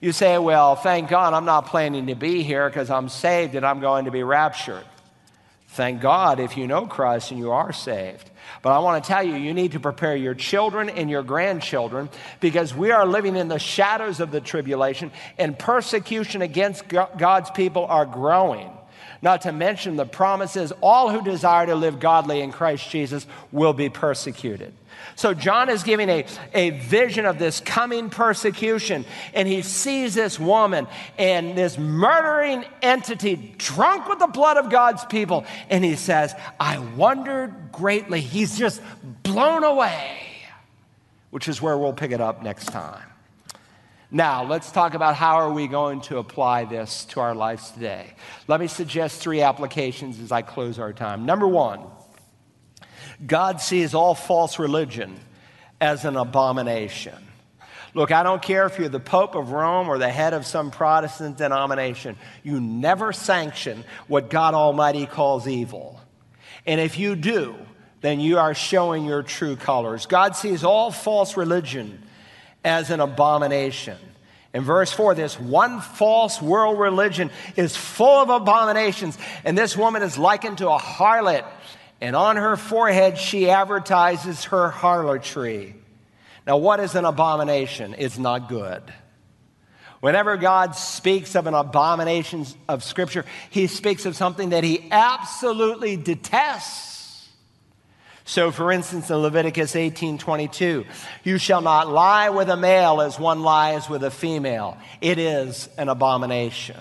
You 0.00 0.11
say, 0.11 0.37
well, 0.38 0.75
thank 0.75 1.11
God 1.11 1.33
I'm 1.33 1.44
not 1.44 1.66
planning 1.66 2.09
to 2.09 2.16
be 2.16 2.42
here 2.42 2.68
because 2.68 2.90
I'm 2.90 3.09
saved 3.09 3.54
and 3.54 3.64
I'm 3.64 3.78
going 3.78 4.06
to 4.06 4.11
be 4.11 4.25
raptured. 4.25 4.85
Thank 5.75 6.00
God 6.00 6.38
if 6.38 6.57
you 6.57 6.69
know 6.69 6.87
Christ 6.87 7.33
and 7.33 7.40
you 7.40 7.50
are 7.50 7.73
saved. 7.73 8.31
But 8.62 8.71
I 8.71 8.78
want 8.78 9.02
to 9.02 9.09
tell 9.09 9.25
you, 9.25 9.35
you 9.35 9.52
need 9.52 9.73
to 9.73 9.81
prepare 9.81 10.14
your 10.14 10.35
children 10.35 10.88
and 10.88 11.11
your 11.11 11.25
grandchildren 11.25 12.11
because 12.38 12.73
we 12.73 12.93
are 12.93 13.04
living 13.04 13.35
in 13.35 13.49
the 13.49 13.59
shadows 13.59 14.21
of 14.21 14.31
the 14.31 14.40
tribulation 14.40 15.11
and 15.37 15.59
persecution 15.59 16.43
against 16.43 16.87
God's 16.87 17.50
people 17.50 17.87
are 17.87 18.07
growing. 18.07 18.71
Not 19.21 19.43
to 19.43 19.52
mention 19.52 19.97
the 19.97 20.07
promises 20.07 20.73
all 20.81 21.11
who 21.11 21.23
desire 21.23 21.66
to 21.66 21.75
live 21.75 21.99
godly 21.99 22.40
in 22.40 22.52
Christ 22.52 22.88
Jesus 22.88 23.26
will 23.50 23.73
be 23.73 23.88
persecuted. 23.88 24.73
So, 25.16 25.33
John 25.33 25.68
is 25.68 25.83
giving 25.83 26.09
a, 26.09 26.26
a 26.52 26.71
vision 26.71 27.25
of 27.25 27.38
this 27.38 27.61
coming 27.61 28.11
persecution, 28.11 29.04
and 29.33 29.47
he 29.47 29.62
sees 29.62 30.14
this 30.14 30.40
woman 30.40 30.88
and 31.18 31.56
this 31.56 31.78
murdering 31.78 32.64
entity 32.83 33.54
drunk 33.59 34.09
with 34.09 34.18
the 34.18 34.26
blood 34.26 34.56
of 34.56 34.71
God's 34.71 35.04
people. 35.04 35.44
And 35.71 35.85
he 35.85 35.94
says, 35.94 36.35
I 36.59 36.78
wondered 36.78 37.71
greatly. 37.71 38.21
He's 38.21 38.59
just 38.59 38.83
blown 39.23 39.62
away, 39.62 40.18
which 41.30 41.49
is 41.49 41.62
where 41.62 41.78
we'll 41.78 41.92
pick 41.92 42.11
it 42.11 42.21
up 42.21 42.42
next 42.42 42.66
time. 42.66 43.02
Now, 44.11 44.44
let's 44.44 44.71
talk 44.71 44.94
about 44.94 45.16
how 45.16 45.37
are 45.37 45.52
we 45.52 45.66
going 45.66 46.00
to 46.02 46.18
apply 46.18 46.66
this 46.66 47.04
to 47.06 47.21
our 47.21 47.35
lives 47.35 47.73
today. 47.73 48.14
Let 48.47 48.61
me 48.61 48.68
suggest 48.68 49.21
three 49.21 49.42
applications 49.42 50.21
as 50.21 50.30
I 50.30 50.42
close 50.42 50.78
our 50.78 50.92
time. 50.92 51.26
Number 51.26 51.49
one, 51.49 51.80
God 53.26 53.61
sees 53.61 53.95
all 53.95 54.14
false 54.14 54.59
religion 54.59 55.19
as 55.81 56.04
an 56.04 56.16
abomination. 56.16 57.14
Look, 57.95 58.11
I 58.11 58.25
don't 58.25 58.43
care 58.43 58.66
if 58.66 58.78
you're 58.78 58.88
the 58.88 58.99
Pope 58.99 59.37
of 59.37 59.52
Rome 59.52 59.88
or 59.88 59.99
the 59.99 60.09
head 60.09 60.35
of 60.35 60.45
some 60.45 60.73
Protestant 60.73 61.38
denomination, 61.38 62.16
you 62.43 62.61
never 62.61 63.12
sanction 63.12 63.85
what 64.09 64.31
God 64.31 64.54
Almighty 64.54 65.07
calls 65.07 65.47
evil. 65.47 66.00
And 66.66 66.81
if 66.81 66.99
you 66.99 67.14
do, 67.14 67.54
then 68.00 68.19
you 68.19 68.38
are 68.38 68.52
showing 68.52 69.04
your 69.04 69.23
true 69.23 69.54
colors. 69.54 70.07
God 70.07 70.35
sees 70.35 70.64
all 70.64 70.90
false 70.90 71.37
religion 71.37 72.02
as 72.64 72.90
an 72.90 73.00
abomination. 73.00 73.99
In 74.52 74.62
verse 74.62 74.93
4, 74.93 75.14
this 75.14 75.38
one 75.38 75.81
false 75.81 76.40
world 76.43 76.78
religion 76.78 77.31
is 77.57 77.76
full 77.76 78.23
of 78.23 78.31
abominations, 78.31 79.19
and 79.45 79.57
this 79.57 79.76
woman 79.76 80.02
is 80.02 80.19
likened 80.19 80.59
to 80.59 80.71
a 80.71 80.78
harlot 80.78 81.45
and 82.04 82.14
on 82.14 82.37
her 82.37 82.58
forehead 82.58 83.16
she 83.16 83.49
advertises 83.49 84.44
her 84.44 84.68
harlotry. 84.68 85.75
Now, 86.46 86.58
what 86.58 86.78
is 86.78 86.94
an 86.96 87.06
abomination? 87.06 87.94
It's 87.96 88.18
not 88.18 88.50
good. 88.50 88.82
Whenever 90.00 90.37
God 90.37 90.76
speaks 90.76 91.34
of 91.34 91.46
an 91.46 91.54
abomination 91.54 92.44
of 92.68 92.84
Scripture, 92.84 93.25
he 93.49 93.68
speaks 93.68 94.04
of 94.04 94.16
something 94.16 94.50
that 94.50 94.64
he 94.64 94.87
absolutely 94.90 95.96
detests. 95.96 97.30
So, 98.26 98.50
for 98.50 98.70
instance, 98.70 99.08
in 99.08 99.16
Leviticus 99.16 99.75
18 99.75 100.18
22, 100.18 100.84
you 101.25 101.38
shall 101.38 101.62
not 101.62 101.88
lie 101.88 102.28
with 102.28 102.50
a 102.50 102.56
male 102.56 103.00
as 103.00 103.18
one 103.18 103.42
lies 103.42 103.88
with 103.88 104.04
a 104.04 104.11
female. 104.11 104.76
It 105.00 105.18
is 105.18 105.70
an 105.78 105.88
abomination. 105.88 106.76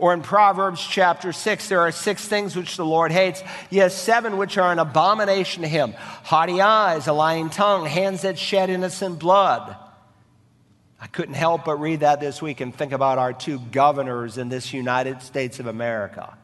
Or 0.00 0.14
in 0.14 0.22
Proverbs 0.22 0.80
chapter 0.80 1.30
6, 1.30 1.68
there 1.68 1.80
are 1.80 1.92
six 1.92 2.26
things 2.26 2.56
which 2.56 2.78
the 2.78 2.86
Lord 2.86 3.12
hates, 3.12 3.42
yes, 3.68 3.94
seven 3.94 4.38
which 4.38 4.56
are 4.56 4.72
an 4.72 4.78
abomination 4.78 5.62
to 5.62 5.68
him 5.68 5.92
haughty 6.24 6.62
eyes, 6.62 7.06
a 7.06 7.12
lying 7.12 7.50
tongue, 7.50 7.84
hands 7.84 8.22
that 8.22 8.38
shed 8.38 8.70
innocent 8.70 9.18
blood. 9.18 9.76
I 10.98 11.06
couldn't 11.06 11.34
help 11.34 11.66
but 11.66 11.76
read 11.80 12.00
that 12.00 12.18
this 12.18 12.40
week 12.40 12.62
and 12.62 12.74
think 12.74 12.92
about 12.92 13.18
our 13.18 13.34
two 13.34 13.58
governors 13.58 14.38
in 14.38 14.48
this 14.48 14.72
United 14.72 15.20
States 15.20 15.60
of 15.60 15.66
America. 15.66 16.34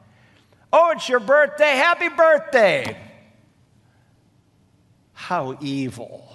Oh, 0.70 0.90
it's 0.90 1.08
your 1.08 1.20
birthday. 1.20 1.76
Happy 1.76 2.10
birthday. 2.10 2.94
How 5.14 5.56
evil. 5.62 6.28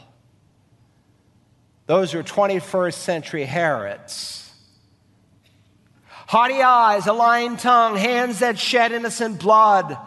Those 1.85 2.15
are 2.15 2.23
21st 2.23 2.93
century 2.95 3.43
Herods 3.43 4.40
haughty 6.31 6.61
eyes, 6.61 7.07
a 7.07 7.11
lying 7.11 7.57
tongue, 7.57 7.97
hands 7.97 8.39
that 8.39 8.57
shed 8.57 8.93
innocent 8.93 9.37
blood 9.37 9.97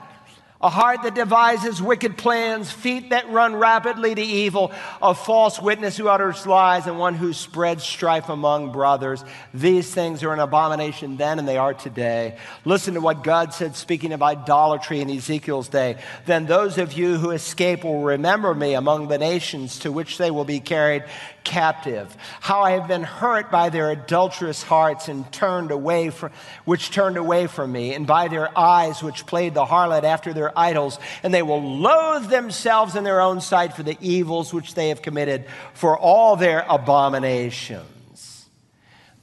a 0.64 0.70
heart 0.70 1.02
that 1.02 1.14
devises 1.14 1.82
wicked 1.82 2.16
plans, 2.16 2.72
feet 2.72 3.10
that 3.10 3.28
run 3.28 3.54
rapidly 3.54 4.14
to 4.14 4.22
evil, 4.22 4.72
a 5.02 5.14
false 5.14 5.60
witness 5.60 5.98
who 5.98 6.08
utters 6.08 6.46
lies, 6.46 6.86
and 6.86 6.98
one 6.98 7.14
who 7.14 7.34
spreads 7.34 7.84
strife 7.84 8.30
among 8.30 8.72
brothers. 8.72 9.22
These 9.52 9.92
things 9.92 10.22
are 10.22 10.32
an 10.32 10.40
abomination 10.40 11.18
then, 11.18 11.38
and 11.38 11.46
they 11.46 11.58
are 11.58 11.74
today. 11.74 12.38
Listen 12.64 12.94
to 12.94 13.02
what 13.02 13.22
God 13.22 13.52
said, 13.52 13.76
speaking 13.76 14.14
of 14.14 14.22
idolatry 14.22 15.00
in 15.00 15.10
Ezekiel's 15.10 15.68
day. 15.68 15.98
Then 16.24 16.46
those 16.46 16.78
of 16.78 16.94
you 16.94 17.18
who 17.18 17.32
escape 17.32 17.84
will 17.84 18.02
remember 18.02 18.54
me 18.54 18.72
among 18.72 19.08
the 19.08 19.18
nations 19.18 19.80
to 19.80 19.92
which 19.92 20.16
they 20.16 20.30
will 20.30 20.46
be 20.46 20.60
carried 20.60 21.04
captive. 21.44 22.16
How 22.40 22.62
I 22.62 22.72
have 22.72 22.88
been 22.88 23.02
hurt 23.02 23.50
by 23.50 23.68
their 23.68 23.90
adulterous 23.90 24.62
hearts 24.62 25.08
and 25.08 25.30
turned 25.30 25.70
away 25.70 26.08
from, 26.08 26.32
which 26.64 26.90
turned 26.90 27.18
away 27.18 27.46
from 27.46 27.70
me, 27.70 27.92
and 27.92 28.06
by 28.06 28.28
their 28.28 28.56
eyes 28.58 29.02
which 29.02 29.26
played 29.26 29.52
the 29.52 29.66
harlot 29.66 30.04
after 30.04 30.32
their 30.32 30.53
idols, 30.56 30.98
and 31.22 31.32
they 31.32 31.42
will 31.42 31.62
loathe 31.62 32.30
themselves 32.30 32.96
in 32.96 33.04
their 33.04 33.20
own 33.20 33.40
sight 33.40 33.74
for 33.74 33.82
the 33.82 33.96
evils 34.00 34.52
which 34.52 34.74
they 34.74 34.88
have 34.88 35.02
committed, 35.02 35.46
for 35.72 35.98
all 35.98 36.36
their 36.36 36.64
abominations. 36.68 38.46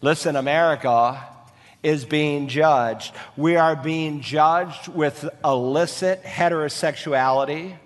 Listen, 0.02 0.36
America 0.36 1.24
is 1.84 2.06
being 2.06 2.48
judged. 2.48 3.14
We 3.36 3.56
are 3.56 3.76
being 3.76 4.22
judged 4.22 4.88
with 4.88 5.28
illicit 5.44 6.24
heterosexuality. 6.24 7.78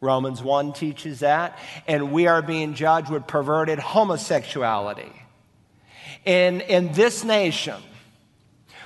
Romans 0.00 0.42
1 0.42 0.72
teaches 0.72 1.20
that. 1.20 1.58
And 1.86 2.12
we 2.12 2.26
are 2.26 2.42
being 2.42 2.74
judged 2.74 3.10
with 3.10 3.26
perverted 3.26 3.78
homosexuality. 3.78 5.12
In, 6.24 6.60
in 6.62 6.92
this 6.92 7.24
nation, 7.24 7.80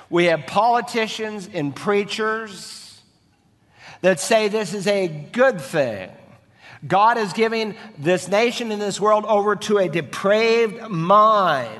we 0.09 0.25
have 0.25 0.45
politicians 0.47 1.49
and 1.53 1.75
preachers 1.75 2.80
that 4.01 4.19
say 4.19 4.47
this 4.47 4.73
is 4.73 4.87
a 4.87 5.07
good 5.07 5.61
thing. 5.61 6.09
God 6.85 7.17
is 7.17 7.33
giving 7.33 7.75
this 7.97 8.27
nation 8.27 8.71
and 8.71 8.81
this 8.81 8.99
world 8.99 9.25
over 9.25 9.55
to 9.55 9.77
a 9.77 9.87
depraved 9.87 10.89
mind. 10.89 11.79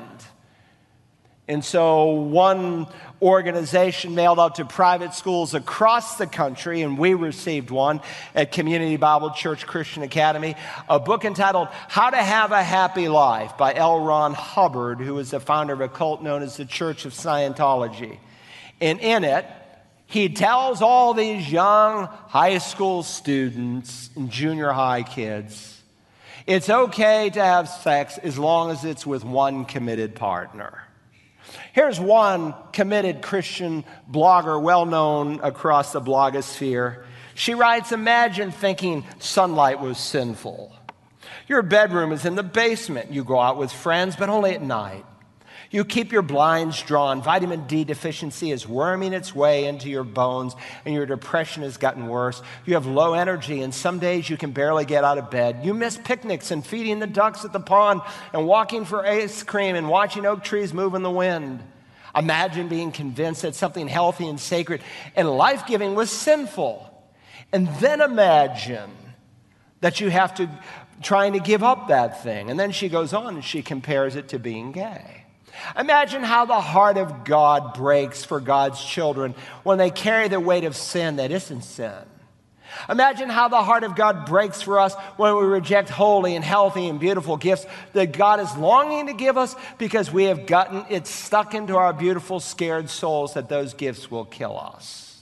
And 1.48 1.64
so, 1.64 2.12
one 2.12 2.86
organization 3.20 4.14
mailed 4.14 4.38
out 4.38 4.54
to 4.56 4.64
private 4.64 5.12
schools 5.12 5.54
across 5.54 6.16
the 6.16 6.26
country, 6.26 6.82
and 6.82 6.96
we 6.96 7.14
received 7.14 7.70
one 7.70 8.00
at 8.34 8.52
Community 8.52 8.96
Bible 8.96 9.30
Church 9.30 9.66
Christian 9.66 10.04
Academy, 10.04 10.54
a 10.88 11.00
book 11.00 11.24
entitled 11.24 11.68
How 11.88 12.10
to 12.10 12.16
Have 12.16 12.52
a 12.52 12.62
Happy 12.62 13.08
Life 13.08 13.58
by 13.58 13.74
L. 13.74 14.00
Ron 14.04 14.34
Hubbard, 14.34 15.00
who 15.00 15.18
is 15.18 15.32
the 15.32 15.40
founder 15.40 15.72
of 15.72 15.80
a 15.80 15.88
cult 15.88 16.22
known 16.22 16.42
as 16.42 16.56
the 16.56 16.64
Church 16.64 17.04
of 17.04 17.12
Scientology. 17.12 18.18
And 18.80 19.00
in 19.00 19.24
it, 19.24 19.44
he 20.12 20.28
tells 20.28 20.82
all 20.82 21.14
these 21.14 21.50
young 21.50 22.06
high 22.28 22.58
school 22.58 23.02
students 23.02 24.10
and 24.14 24.30
junior 24.30 24.70
high 24.70 25.02
kids 25.02 25.82
it's 26.46 26.68
okay 26.68 27.30
to 27.30 27.40
have 27.42 27.68
sex 27.68 28.18
as 28.18 28.38
long 28.38 28.70
as 28.70 28.84
it's 28.84 29.06
with 29.06 29.24
one 29.24 29.64
committed 29.64 30.14
partner. 30.14 30.82
Here's 31.72 32.00
one 32.00 32.54
committed 32.72 33.22
Christian 33.22 33.84
blogger, 34.10 34.60
well 34.60 34.86
known 34.86 35.40
across 35.42 35.92
the 35.92 36.00
blogosphere, 36.00 37.04
She 37.34 37.54
writes, 37.54 37.92
Imagine 37.92 38.50
thinking 38.50 39.04
sunlight 39.18 39.80
was 39.80 39.98
sinful. 39.98 40.74
Your 41.48 41.62
bedroom 41.62 42.12
is 42.12 42.24
in 42.24 42.34
the 42.34 42.42
basement. 42.42 43.12
You 43.12 43.24
go 43.24 43.40
out 43.40 43.56
with 43.56 43.72
friends, 43.72 44.16
but 44.16 44.28
only 44.28 44.54
at 44.54 44.62
night. 44.62 45.04
You 45.72 45.86
keep 45.86 46.12
your 46.12 46.22
blinds 46.22 46.80
drawn. 46.82 47.22
Vitamin 47.22 47.66
D 47.66 47.82
deficiency 47.82 48.50
is 48.50 48.68
worming 48.68 49.14
its 49.14 49.34
way 49.34 49.64
into 49.64 49.88
your 49.88 50.04
bones, 50.04 50.54
and 50.84 50.94
your 50.94 51.06
depression 51.06 51.62
has 51.62 51.78
gotten 51.78 52.08
worse. 52.08 52.42
You 52.66 52.74
have 52.74 52.84
low 52.84 53.14
energy, 53.14 53.62
and 53.62 53.74
some 53.74 53.98
days 53.98 54.28
you 54.28 54.36
can 54.36 54.52
barely 54.52 54.84
get 54.84 55.02
out 55.02 55.16
of 55.16 55.30
bed. 55.30 55.60
You 55.64 55.72
miss 55.72 55.96
picnics 55.96 56.50
and 56.50 56.64
feeding 56.64 56.98
the 56.98 57.06
ducks 57.06 57.44
at 57.46 57.54
the 57.54 57.60
pond, 57.60 58.02
and 58.34 58.46
walking 58.46 58.84
for 58.84 59.04
ice 59.04 59.42
cream, 59.42 59.74
and 59.74 59.88
watching 59.88 60.26
oak 60.26 60.44
trees 60.44 60.74
move 60.74 60.94
in 60.94 61.02
the 61.02 61.10
wind. 61.10 61.62
Imagine 62.14 62.68
being 62.68 62.92
convinced 62.92 63.40
that 63.40 63.54
something 63.54 63.88
healthy 63.88 64.28
and 64.28 64.38
sacred 64.38 64.82
and 65.16 65.26
life 65.26 65.66
giving 65.66 65.94
was 65.94 66.10
sinful. 66.10 66.86
And 67.50 67.68
then 67.80 68.02
imagine 68.02 68.90
that 69.80 70.00
you 70.00 70.10
have 70.10 70.34
to 70.34 70.50
trying 71.02 71.32
to 71.32 71.40
give 71.40 71.62
up 71.62 71.88
that 71.88 72.22
thing. 72.22 72.50
And 72.50 72.60
then 72.60 72.70
she 72.70 72.90
goes 72.90 73.12
on 73.14 73.34
and 73.36 73.44
she 73.44 73.62
compares 73.62 74.14
it 74.14 74.28
to 74.28 74.38
being 74.38 74.72
gay. 74.72 75.21
Imagine 75.78 76.22
how 76.22 76.44
the 76.44 76.60
heart 76.60 76.96
of 76.96 77.24
God 77.24 77.74
breaks 77.74 78.24
for 78.24 78.40
God's 78.40 78.82
children 78.82 79.34
when 79.62 79.78
they 79.78 79.90
carry 79.90 80.28
the 80.28 80.40
weight 80.40 80.64
of 80.64 80.76
sin 80.76 81.16
that 81.16 81.30
isn't 81.30 81.62
sin. 81.62 81.92
Imagine 82.88 83.28
how 83.28 83.48
the 83.48 83.62
heart 83.62 83.84
of 83.84 83.94
God 83.94 84.26
breaks 84.26 84.62
for 84.62 84.78
us 84.78 84.94
when 85.16 85.36
we 85.36 85.44
reject 85.44 85.88
holy 85.88 86.34
and 86.36 86.44
healthy 86.44 86.88
and 86.88 86.98
beautiful 86.98 87.36
gifts 87.36 87.66
that 87.92 88.12
God 88.12 88.40
is 88.40 88.56
longing 88.56 89.08
to 89.08 89.12
give 89.12 89.36
us 89.36 89.54
because 89.78 90.10
we 90.10 90.24
have 90.24 90.46
gotten 90.46 90.84
it 90.88 91.06
stuck 91.06 91.54
into 91.54 91.76
our 91.76 91.92
beautiful, 91.92 92.40
scared 92.40 92.88
souls 92.88 93.34
that 93.34 93.48
those 93.48 93.74
gifts 93.74 94.10
will 94.10 94.24
kill 94.24 94.58
us. 94.58 95.20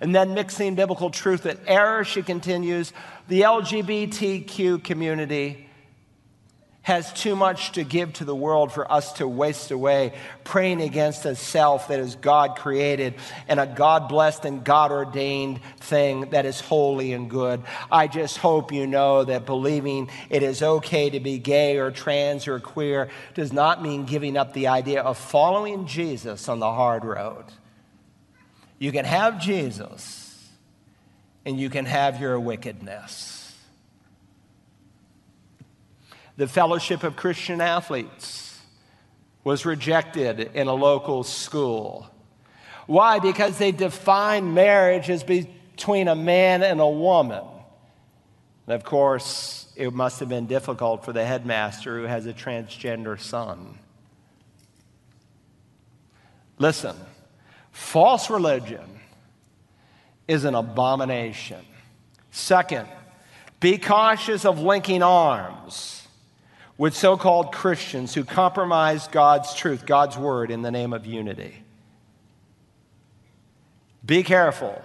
And 0.00 0.14
then 0.14 0.34
mixing 0.34 0.74
biblical 0.74 1.10
truth 1.10 1.44
with 1.44 1.60
error, 1.66 2.04
she 2.04 2.22
continues, 2.22 2.92
the 3.28 3.42
LGBTQ 3.42 4.82
community 4.82 5.65
has 6.86 7.12
too 7.14 7.34
much 7.34 7.72
to 7.72 7.82
give 7.82 8.12
to 8.12 8.24
the 8.24 8.34
world 8.34 8.70
for 8.70 8.90
us 8.92 9.14
to 9.14 9.26
waste 9.26 9.72
away 9.72 10.12
praying 10.44 10.80
against 10.80 11.24
a 11.24 11.34
self 11.34 11.88
that 11.88 11.98
is 11.98 12.14
God 12.14 12.54
created 12.54 13.14
and 13.48 13.58
a 13.58 13.66
God 13.66 14.08
blessed 14.08 14.44
and 14.44 14.62
God 14.62 14.92
ordained 14.92 15.60
thing 15.80 16.30
that 16.30 16.46
is 16.46 16.60
holy 16.60 17.12
and 17.12 17.28
good. 17.28 17.60
I 17.90 18.06
just 18.06 18.38
hope 18.38 18.70
you 18.70 18.86
know 18.86 19.24
that 19.24 19.46
believing 19.46 20.08
it 20.30 20.44
is 20.44 20.62
okay 20.62 21.10
to 21.10 21.18
be 21.18 21.38
gay 21.38 21.78
or 21.78 21.90
trans 21.90 22.46
or 22.46 22.60
queer 22.60 23.08
does 23.34 23.52
not 23.52 23.82
mean 23.82 24.04
giving 24.04 24.36
up 24.36 24.52
the 24.52 24.68
idea 24.68 25.02
of 25.02 25.18
following 25.18 25.88
Jesus 25.88 26.48
on 26.48 26.60
the 26.60 26.72
hard 26.72 27.04
road. 27.04 27.46
You 28.78 28.92
can 28.92 29.04
have 29.04 29.40
Jesus 29.40 30.48
and 31.44 31.58
you 31.58 31.68
can 31.68 31.84
have 31.84 32.20
your 32.20 32.38
wickedness 32.38 33.35
the 36.36 36.46
Fellowship 36.46 37.02
of 37.02 37.16
Christian 37.16 37.60
Athletes 37.60 38.60
was 39.42 39.64
rejected 39.64 40.40
in 40.54 40.66
a 40.66 40.74
local 40.74 41.22
school. 41.22 42.10
Why? 42.86 43.18
Because 43.18 43.58
they 43.58 43.72
define 43.72 44.54
marriage 44.54 45.08
as 45.08 45.22
between 45.24 46.08
a 46.08 46.14
man 46.14 46.62
and 46.62 46.80
a 46.80 46.88
woman. 46.88 47.44
And 48.66 48.74
of 48.74 48.84
course, 48.84 49.72
it 49.76 49.92
must 49.92 50.20
have 50.20 50.28
been 50.28 50.46
difficult 50.46 51.04
for 51.04 51.12
the 51.12 51.24
headmaster 51.24 51.98
who 51.98 52.04
has 52.04 52.26
a 52.26 52.32
transgender 52.32 53.18
son. 53.18 53.78
Listen, 56.58 56.96
false 57.70 58.30
religion 58.30 59.00
is 60.26 60.44
an 60.44 60.54
abomination. 60.54 61.64
Second, 62.30 62.88
be 63.60 63.78
cautious 63.78 64.44
of 64.44 64.60
linking 64.60 65.02
arms 65.02 66.05
with 66.78 66.96
so 66.96 67.16
called 67.16 67.52
Christians 67.52 68.14
who 68.14 68.24
compromise 68.24 69.08
God's 69.08 69.54
truth, 69.54 69.86
God's 69.86 70.16
word, 70.16 70.50
in 70.50 70.62
the 70.62 70.70
name 70.70 70.92
of 70.92 71.06
unity. 71.06 71.62
Be 74.04 74.22
careful. 74.22 74.82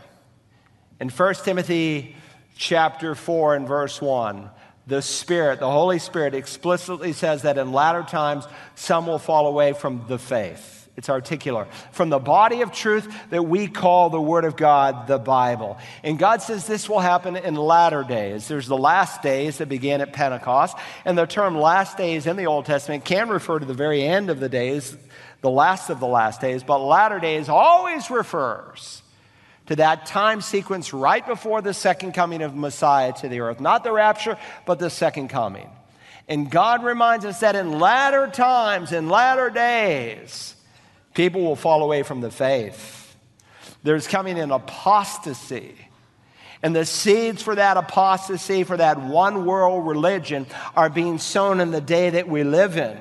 In 0.99 1.09
1 1.09 1.33
Timothy 1.43 2.15
chapter 2.55 3.13
4 3.15 3.55
and 3.55 3.67
verse 3.67 4.01
1, 4.01 4.49
the 4.87 5.01
Spirit, 5.01 5.59
the 5.59 5.69
Holy 5.69 5.99
Spirit, 5.99 6.33
explicitly 6.33 7.13
says 7.13 7.43
that 7.43 7.57
in 7.57 7.71
latter 7.71 8.03
times 8.03 8.47
some 8.75 9.05
will 9.07 9.19
fall 9.19 9.47
away 9.47 9.73
from 9.73 10.05
the 10.07 10.17
faith. 10.17 10.80
It's 11.01 11.09
articular. 11.09 11.65
From 11.93 12.09
the 12.09 12.19
body 12.19 12.61
of 12.61 12.71
truth 12.71 13.11
that 13.31 13.41
we 13.41 13.67
call 13.67 14.11
the 14.11 14.21
Word 14.21 14.45
of 14.45 14.55
God, 14.55 15.07
the 15.07 15.17
Bible. 15.17 15.79
And 16.03 16.19
God 16.19 16.43
says 16.43 16.67
this 16.67 16.87
will 16.87 16.99
happen 16.99 17.35
in 17.35 17.55
latter 17.55 18.03
days. 18.03 18.47
There's 18.47 18.67
the 18.67 18.77
last 18.77 19.23
days 19.23 19.57
that 19.57 19.67
began 19.67 20.01
at 20.01 20.13
Pentecost. 20.13 20.77
And 21.03 21.17
the 21.17 21.25
term 21.25 21.57
last 21.57 21.97
days 21.97 22.27
in 22.27 22.35
the 22.35 22.45
Old 22.45 22.67
Testament 22.67 23.03
can 23.03 23.29
refer 23.29 23.57
to 23.57 23.65
the 23.65 23.73
very 23.73 24.03
end 24.03 24.29
of 24.29 24.39
the 24.39 24.47
days, 24.47 24.95
the 25.41 25.49
last 25.49 25.89
of 25.89 25.99
the 25.99 26.05
last 26.05 26.39
days. 26.39 26.61
But 26.61 26.77
latter 26.77 27.19
days 27.19 27.49
always 27.49 28.11
refers 28.11 29.01
to 29.65 29.77
that 29.77 30.05
time 30.05 30.39
sequence 30.41 30.93
right 30.93 31.25
before 31.25 31.63
the 31.63 31.73
second 31.73 32.11
coming 32.11 32.43
of 32.43 32.55
Messiah 32.55 33.11
to 33.13 33.27
the 33.27 33.39
earth. 33.39 33.59
Not 33.59 33.83
the 33.83 33.91
rapture, 33.91 34.37
but 34.67 34.77
the 34.77 34.91
second 34.91 35.29
coming. 35.29 35.67
And 36.27 36.51
God 36.51 36.83
reminds 36.83 37.25
us 37.25 37.39
that 37.39 37.55
in 37.55 37.79
latter 37.79 38.27
times, 38.27 38.91
in 38.91 39.09
latter 39.09 39.49
days, 39.49 40.57
People 41.13 41.41
will 41.41 41.55
fall 41.55 41.83
away 41.83 42.03
from 42.03 42.21
the 42.21 42.31
faith. 42.31 43.15
There's 43.83 44.07
coming 44.07 44.39
an 44.39 44.51
apostasy. 44.51 45.75
And 46.63 46.75
the 46.75 46.85
seeds 46.85 47.41
for 47.41 47.55
that 47.55 47.77
apostasy, 47.77 48.63
for 48.63 48.77
that 48.77 49.01
one 49.01 49.45
world 49.45 49.87
religion, 49.87 50.45
are 50.75 50.89
being 50.89 51.17
sown 51.17 51.59
in 51.59 51.71
the 51.71 51.81
day 51.81 52.11
that 52.11 52.27
we 52.27 52.43
live 52.43 52.77
in. 52.77 52.97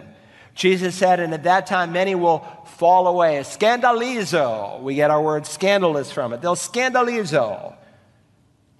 Jesus 0.55 0.95
said, 0.95 1.21
and 1.21 1.33
at 1.33 1.45
that 1.45 1.67
time 1.67 1.93
many 1.93 2.15
will 2.15 2.39
fall 2.79 3.07
away. 3.07 3.39
Scandalizo, 3.41 4.81
we 4.83 4.95
get 4.95 5.11
our 5.11 5.23
word 5.23 5.47
scandalous 5.47 6.11
from 6.11 6.33
it. 6.33 6.41
They'll 6.41 6.57
scandalizo 6.57 7.77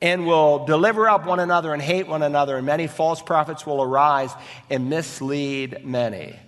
and 0.03 0.27
will 0.27 0.65
deliver 0.65 1.09
up 1.09 1.27
one 1.27 1.41
another 1.41 1.75
and 1.75 1.83
hate 1.83 2.09
one 2.09 2.23
another, 2.23 2.57
and 2.57 2.67
many 2.67 2.87
false 2.87 3.21
prophets 3.21 3.67
will 3.67 3.83
arise 3.83 4.33
and 4.71 4.89
mislead 4.89 5.85
many. 5.85 6.39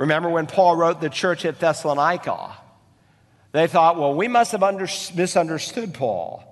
Remember 0.00 0.30
when 0.30 0.46
Paul 0.46 0.76
wrote 0.76 1.02
the 1.02 1.10
church 1.10 1.44
at 1.44 1.60
Thessalonica? 1.60 2.56
They 3.52 3.66
thought, 3.66 3.98
well, 3.98 4.14
we 4.14 4.28
must 4.28 4.52
have 4.52 4.62
under- 4.62 4.88
misunderstood 5.14 5.92
Paul. 5.92 6.42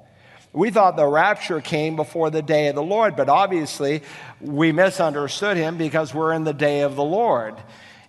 We 0.53 0.71
thought 0.71 0.97
the 0.97 1.07
rapture 1.07 1.63
came 1.63 1.97
before 1.97 2.29
the 2.29 2.43
day 2.43 2.69
of 2.69 2.75
the 2.75 2.83
Lord, 2.83 3.17
but 3.17 3.31
obviously 3.31 4.03
we 4.43 4.73
misunderstood 4.73 5.57
him 5.57 5.79
because 5.79 6.13
we're 6.13 6.35
in 6.35 6.45
the 6.45 6.53
day 6.53 6.83
of 6.83 6.95
the 6.95 7.05
Lord. 7.05 7.55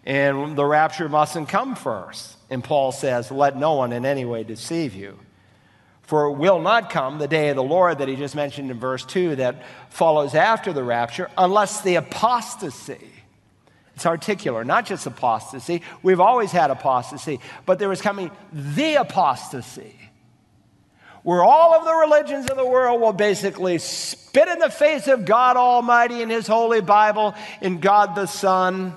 And 0.05 0.57
the 0.57 0.65
rapture 0.65 1.07
mustn't 1.07 1.47
come 1.47 1.73
first. 1.73 2.35
And 2.49 2.61
Paul 2.61 2.91
says, 2.91 3.31
let 3.31 3.55
no 3.55 3.75
one 3.75 3.93
in 3.93 4.05
any 4.05 4.25
way 4.25 4.43
deceive 4.43 4.93
you. 4.93 5.17
For 6.01 6.25
it 6.25 6.33
will 6.33 6.59
not 6.59 6.89
come 6.89 7.17
the 7.17 7.29
day 7.29 7.47
of 7.47 7.55
the 7.55 7.63
Lord 7.63 7.99
that 7.99 8.09
he 8.09 8.17
just 8.17 8.35
mentioned 8.35 8.71
in 8.71 8.77
verse 8.77 9.05
2 9.05 9.37
that 9.37 9.63
follows 9.89 10.35
after 10.35 10.73
the 10.73 10.83
rapture, 10.83 11.31
unless 11.37 11.79
the 11.79 11.95
apostasy 11.95 13.18
it's 13.99 14.05
articular, 14.05 14.63
not 14.63 14.85
just 14.85 15.05
apostasy. 15.05 15.81
We've 16.03 16.21
always 16.21 16.53
had 16.53 16.71
apostasy, 16.71 17.41
but 17.65 17.79
there 17.79 17.89
was 17.89 18.01
coming 18.01 18.31
the 18.53 18.95
apostasy, 18.95 19.93
where 21.23 21.43
all 21.43 21.73
of 21.73 21.83
the 21.83 21.93
religions 21.93 22.49
of 22.49 22.55
the 22.55 22.65
world 22.65 23.01
will 23.01 23.11
basically 23.11 23.77
spit 23.77 24.47
in 24.47 24.59
the 24.59 24.69
face 24.69 25.09
of 25.09 25.25
God 25.25 25.57
Almighty 25.57 26.21
in 26.21 26.29
His 26.29 26.47
holy 26.47 26.79
Bible, 26.79 27.35
in 27.59 27.81
God 27.81 28.15
the 28.15 28.25
Son, 28.25 28.95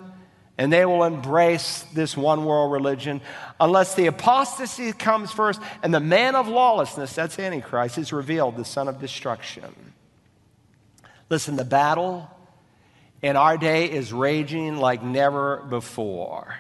and 0.56 0.72
they 0.72 0.86
will 0.86 1.02
embrace 1.02 1.84
this 1.92 2.16
one 2.16 2.44
world 2.44 2.70
religion 2.70 3.20
unless 3.58 3.96
the 3.96 4.06
apostasy 4.06 4.92
comes 4.92 5.32
first 5.32 5.60
and 5.82 5.92
the 5.92 5.98
man 5.98 6.36
of 6.36 6.46
lawlessness, 6.46 7.12
that's 7.12 7.40
Antichrist, 7.40 7.98
is 7.98 8.12
revealed, 8.12 8.56
the 8.56 8.64
son 8.64 8.86
of 8.86 9.00
destruction. 9.00 9.64
Listen, 11.28 11.56
the 11.56 11.64
battle 11.64 12.30
and 13.22 13.38
our 13.38 13.56
day 13.56 13.90
is 13.90 14.12
raging 14.12 14.76
like 14.76 15.02
never 15.02 15.58
before. 15.68 16.56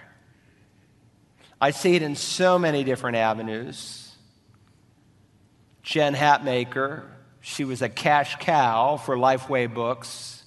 I 1.60 1.70
see 1.70 1.94
it 1.94 2.02
in 2.02 2.16
so 2.16 2.58
many 2.58 2.84
different 2.84 3.16
avenues. 3.16 4.12
Jen 5.82 6.14
Hatmaker, 6.14 7.04
she 7.40 7.64
was 7.64 7.82
a 7.82 7.88
cash 7.88 8.36
cow 8.36 8.96
for 8.96 9.16
Lifeway 9.16 9.72
books. 9.72 10.44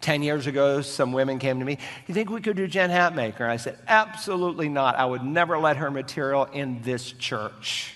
Ten 0.00 0.22
years 0.22 0.46
ago, 0.46 0.80
some 0.80 1.12
women 1.12 1.38
came 1.38 1.60
to 1.60 1.64
me, 1.64 1.78
You 2.06 2.14
think 2.14 2.28
we 2.28 2.40
could 2.40 2.56
do 2.56 2.66
Jen 2.66 2.90
Hatmaker? 2.90 3.42
I 3.42 3.56
said, 3.56 3.78
Absolutely 3.86 4.68
not. 4.68 4.96
I 4.96 5.04
would 5.04 5.22
never 5.22 5.58
let 5.58 5.76
her 5.76 5.90
material 5.90 6.44
in 6.46 6.82
this 6.82 7.12
church. 7.12 7.94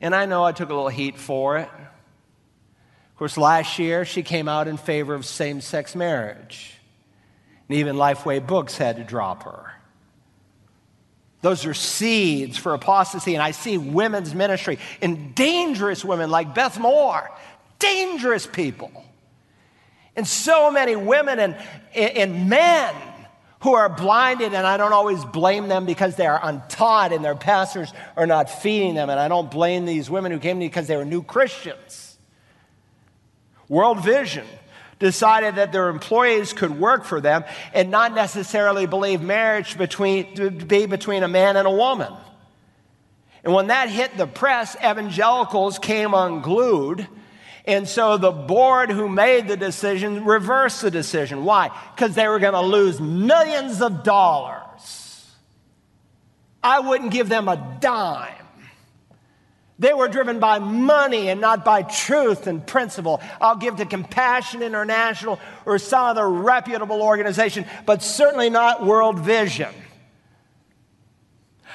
And 0.00 0.14
I 0.14 0.26
know 0.26 0.44
I 0.44 0.52
took 0.52 0.68
a 0.68 0.74
little 0.74 0.90
heat 0.90 1.16
for 1.16 1.56
it. 1.58 1.70
Of 3.16 3.18
course, 3.18 3.38
last 3.38 3.78
year 3.78 4.04
she 4.04 4.22
came 4.22 4.46
out 4.46 4.68
in 4.68 4.76
favor 4.76 5.14
of 5.14 5.24
same 5.24 5.62
sex 5.62 5.94
marriage. 5.94 6.74
And 7.66 7.78
even 7.78 7.96
Lifeway 7.96 8.46
Books 8.46 8.76
had 8.76 8.96
to 8.96 9.04
drop 9.04 9.44
her. 9.44 9.72
Those 11.40 11.64
are 11.64 11.72
seeds 11.72 12.58
for 12.58 12.74
apostasy. 12.74 13.32
And 13.32 13.42
I 13.42 13.52
see 13.52 13.78
women's 13.78 14.34
ministry 14.34 14.78
and 15.00 15.34
dangerous 15.34 16.04
women 16.04 16.28
like 16.28 16.54
Beth 16.54 16.78
Moore, 16.78 17.30
dangerous 17.78 18.46
people. 18.46 18.92
And 20.14 20.26
so 20.26 20.70
many 20.70 20.94
women 20.94 21.40
and, 21.40 21.56
and 21.94 22.50
men 22.50 22.94
who 23.60 23.72
are 23.72 23.88
blinded, 23.88 24.52
and 24.52 24.66
I 24.66 24.76
don't 24.76 24.92
always 24.92 25.24
blame 25.24 25.68
them 25.68 25.86
because 25.86 26.16
they 26.16 26.26
are 26.26 26.38
untaught 26.42 27.14
and 27.14 27.24
their 27.24 27.34
pastors 27.34 27.94
are 28.14 28.26
not 28.26 28.50
feeding 28.50 28.94
them. 28.94 29.08
And 29.08 29.18
I 29.18 29.28
don't 29.28 29.50
blame 29.50 29.86
these 29.86 30.10
women 30.10 30.32
who 30.32 30.38
came 30.38 30.56
to 30.56 30.60
me 30.60 30.66
because 30.68 30.86
they 30.86 30.98
were 30.98 31.06
new 31.06 31.22
Christians. 31.22 32.05
World 33.68 34.04
Vision 34.04 34.46
decided 34.98 35.56
that 35.56 35.72
their 35.72 35.88
employees 35.88 36.52
could 36.52 36.78
work 36.78 37.04
for 37.04 37.20
them 37.20 37.44
and 37.74 37.90
not 37.90 38.14
necessarily 38.14 38.86
believe 38.86 39.20
marriage 39.20 39.76
between, 39.76 40.34
to 40.36 40.50
be 40.50 40.86
between 40.86 41.22
a 41.22 41.28
man 41.28 41.56
and 41.56 41.66
a 41.66 41.70
woman. 41.70 42.12
And 43.44 43.52
when 43.52 43.68
that 43.68 43.88
hit 43.88 44.16
the 44.16 44.26
press, 44.26 44.74
evangelicals 44.76 45.78
came 45.78 46.14
unglued. 46.14 47.06
And 47.64 47.86
so 47.86 48.16
the 48.16 48.32
board 48.32 48.90
who 48.90 49.08
made 49.08 49.48
the 49.48 49.56
decision 49.56 50.24
reversed 50.24 50.82
the 50.82 50.90
decision. 50.90 51.44
Why? 51.44 51.70
Because 51.94 52.14
they 52.14 52.26
were 52.28 52.38
going 52.38 52.54
to 52.54 52.60
lose 52.60 53.00
millions 53.00 53.82
of 53.82 54.02
dollars. 54.02 55.26
I 56.62 56.80
wouldn't 56.80 57.12
give 57.12 57.28
them 57.28 57.48
a 57.48 57.76
dime 57.80 58.45
they 59.78 59.92
were 59.92 60.08
driven 60.08 60.38
by 60.40 60.58
money 60.58 61.28
and 61.28 61.40
not 61.40 61.64
by 61.64 61.82
truth 61.82 62.46
and 62.46 62.66
principle. 62.66 63.20
I'll 63.40 63.56
give 63.56 63.76
to 63.76 63.86
Compassion 63.86 64.62
International 64.62 65.38
or 65.66 65.78
some 65.78 66.04
other 66.04 66.28
reputable 66.28 67.02
organization, 67.02 67.66
but 67.84 68.02
certainly 68.02 68.48
not 68.48 68.86
World 68.86 69.18
Vision. 69.18 69.68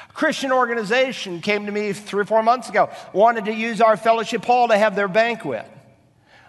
A 0.10 0.14
Christian 0.14 0.52
organization 0.52 1.42
came 1.42 1.68
to 1.68 1.72
me 1.72 1.94
three 1.94 2.22
or 2.22 2.26
four 2.26 2.42
months 2.42 2.70
ago, 2.70 2.90
wanted 3.14 3.46
to 3.46 3.54
use 3.54 3.82
our 3.82 3.96
fellowship 3.96 4.44
hall 4.46 4.68
to 4.70 4.78
have 4.78 4.96
their 4.96 5.08
banquet. 5.08 5.66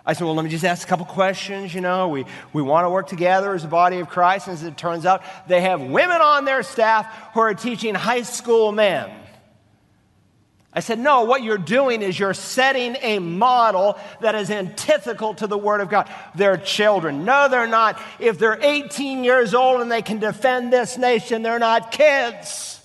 I 0.04 0.14
said, 0.14 0.24
Well, 0.24 0.34
let 0.34 0.44
me 0.44 0.50
just 0.50 0.64
ask 0.64 0.86
a 0.86 0.90
couple 0.90 1.04
questions. 1.04 1.74
You 1.74 1.80
know, 1.80 2.08
we, 2.08 2.24
we 2.52 2.62
want 2.62 2.86
to 2.86 2.90
work 2.90 3.06
together 3.06 3.54
as 3.54 3.62
a 3.62 3.68
body 3.68 4.00
of 4.00 4.08
Christ. 4.08 4.48
And 4.48 4.54
as 4.54 4.64
it 4.64 4.76
turns 4.76 5.06
out, 5.06 5.22
they 5.46 5.60
have 5.60 5.80
women 5.80 6.20
on 6.20 6.44
their 6.44 6.62
staff 6.62 7.06
who 7.34 7.40
are 7.40 7.54
teaching 7.54 7.94
high 7.94 8.22
school 8.22 8.72
men. 8.72 9.10
I 10.74 10.80
said, 10.80 10.98
No, 10.98 11.24
what 11.24 11.42
you're 11.42 11.58
doing 11.58 12.00
is 12.00 12.18
you're 12.18 12.32
setting 12.34 12.96
a 13.02 13.18
model 13.18 13.98
that 14.20 14.34
is 14.34 14.50
antithetical 14.50 15.34
to 15.34 15.46
the 15.46 15.58
Word 15.58 15.80
of 15.80 15.90
God. 15.90 16.10
They're 16.34 16.56
children. 16.56 17.24
No, 17.24 17.48
they're 17.48 17.66
not. 17.66 18.00
If 18.18 18.38
they're 18.38 18.58
18 18.60 19.22
years 19.22 19.54
old 19.54 19.82
and 19.82 19.92
they 19.92 20.02
can 20.02 20.18
defend 20.18 20.72
this 20.72 20.96
nation, 20.96 21.42
they're 21.42 21.58
not 21.58 21.92
kids. 21.92 22.80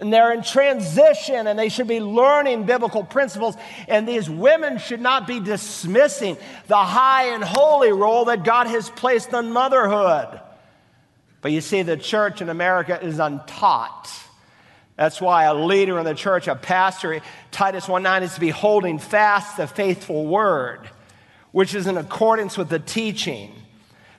And 0.00 0.10
they're 0.10 0.32
in 0.32 0.42
transition 0.42 1.46
and 1.46 1.58
they 1.58 1.68
should 1.68 1.86
be 1.86 2.00
learning 2.00 2.64
biblical 2.64 3.04
principles. 3.04 3.54
And 3.86 4.08
these 4.08 4.28
women 4.28 4.78
should 4.78 5.00
not 5.00 5.26
be 5.26 5.40
dismissing 5.40 6.38
the 6.66 6.76
high 6.76 7.34
and 7.34 7.44
holy 7.44 7.92
role 7.92 8.24
that 8.24 8.42
God 8.42 8.66
has 8.66 8.88
placed 8.88 9.34
on 9.34 9.52
motherhood. 9.52 10.40
But 11.42 11.52
you 11.52 11.60
see, 11.60 11.82
the 11.82 11.98
church 11.98 12.40
in 12.40 12.48
America 12.48 12.98
is 13.00 13.18
untaught. 13.18 14.10
That's 15.00 15.18
why 15.18 15.44
a 15.44 15.54
leader 15.54 15.98
in 15.98 16.04
the 16.04 16.14
church, 16.14 16.46
a 16.46 16.54
pastor, 16.54 17.22
Titus 17.52 17.86
1:9 17.86 18.20
is 18.20 18.34
to 18.34 18.40
be 18.40 18.50
holding 18.50 18.98
fast 18.98 19.56
the 19.56 19.66
faithful 19.66 20.26
word, 20.26 20.90
which 21.52 21.74
is 21.74 21.86
in 21.86 21.96
accordance 21.96 22.58
with 22.58 22.68
the 22.68 22.78
teaching, 22.78 23.54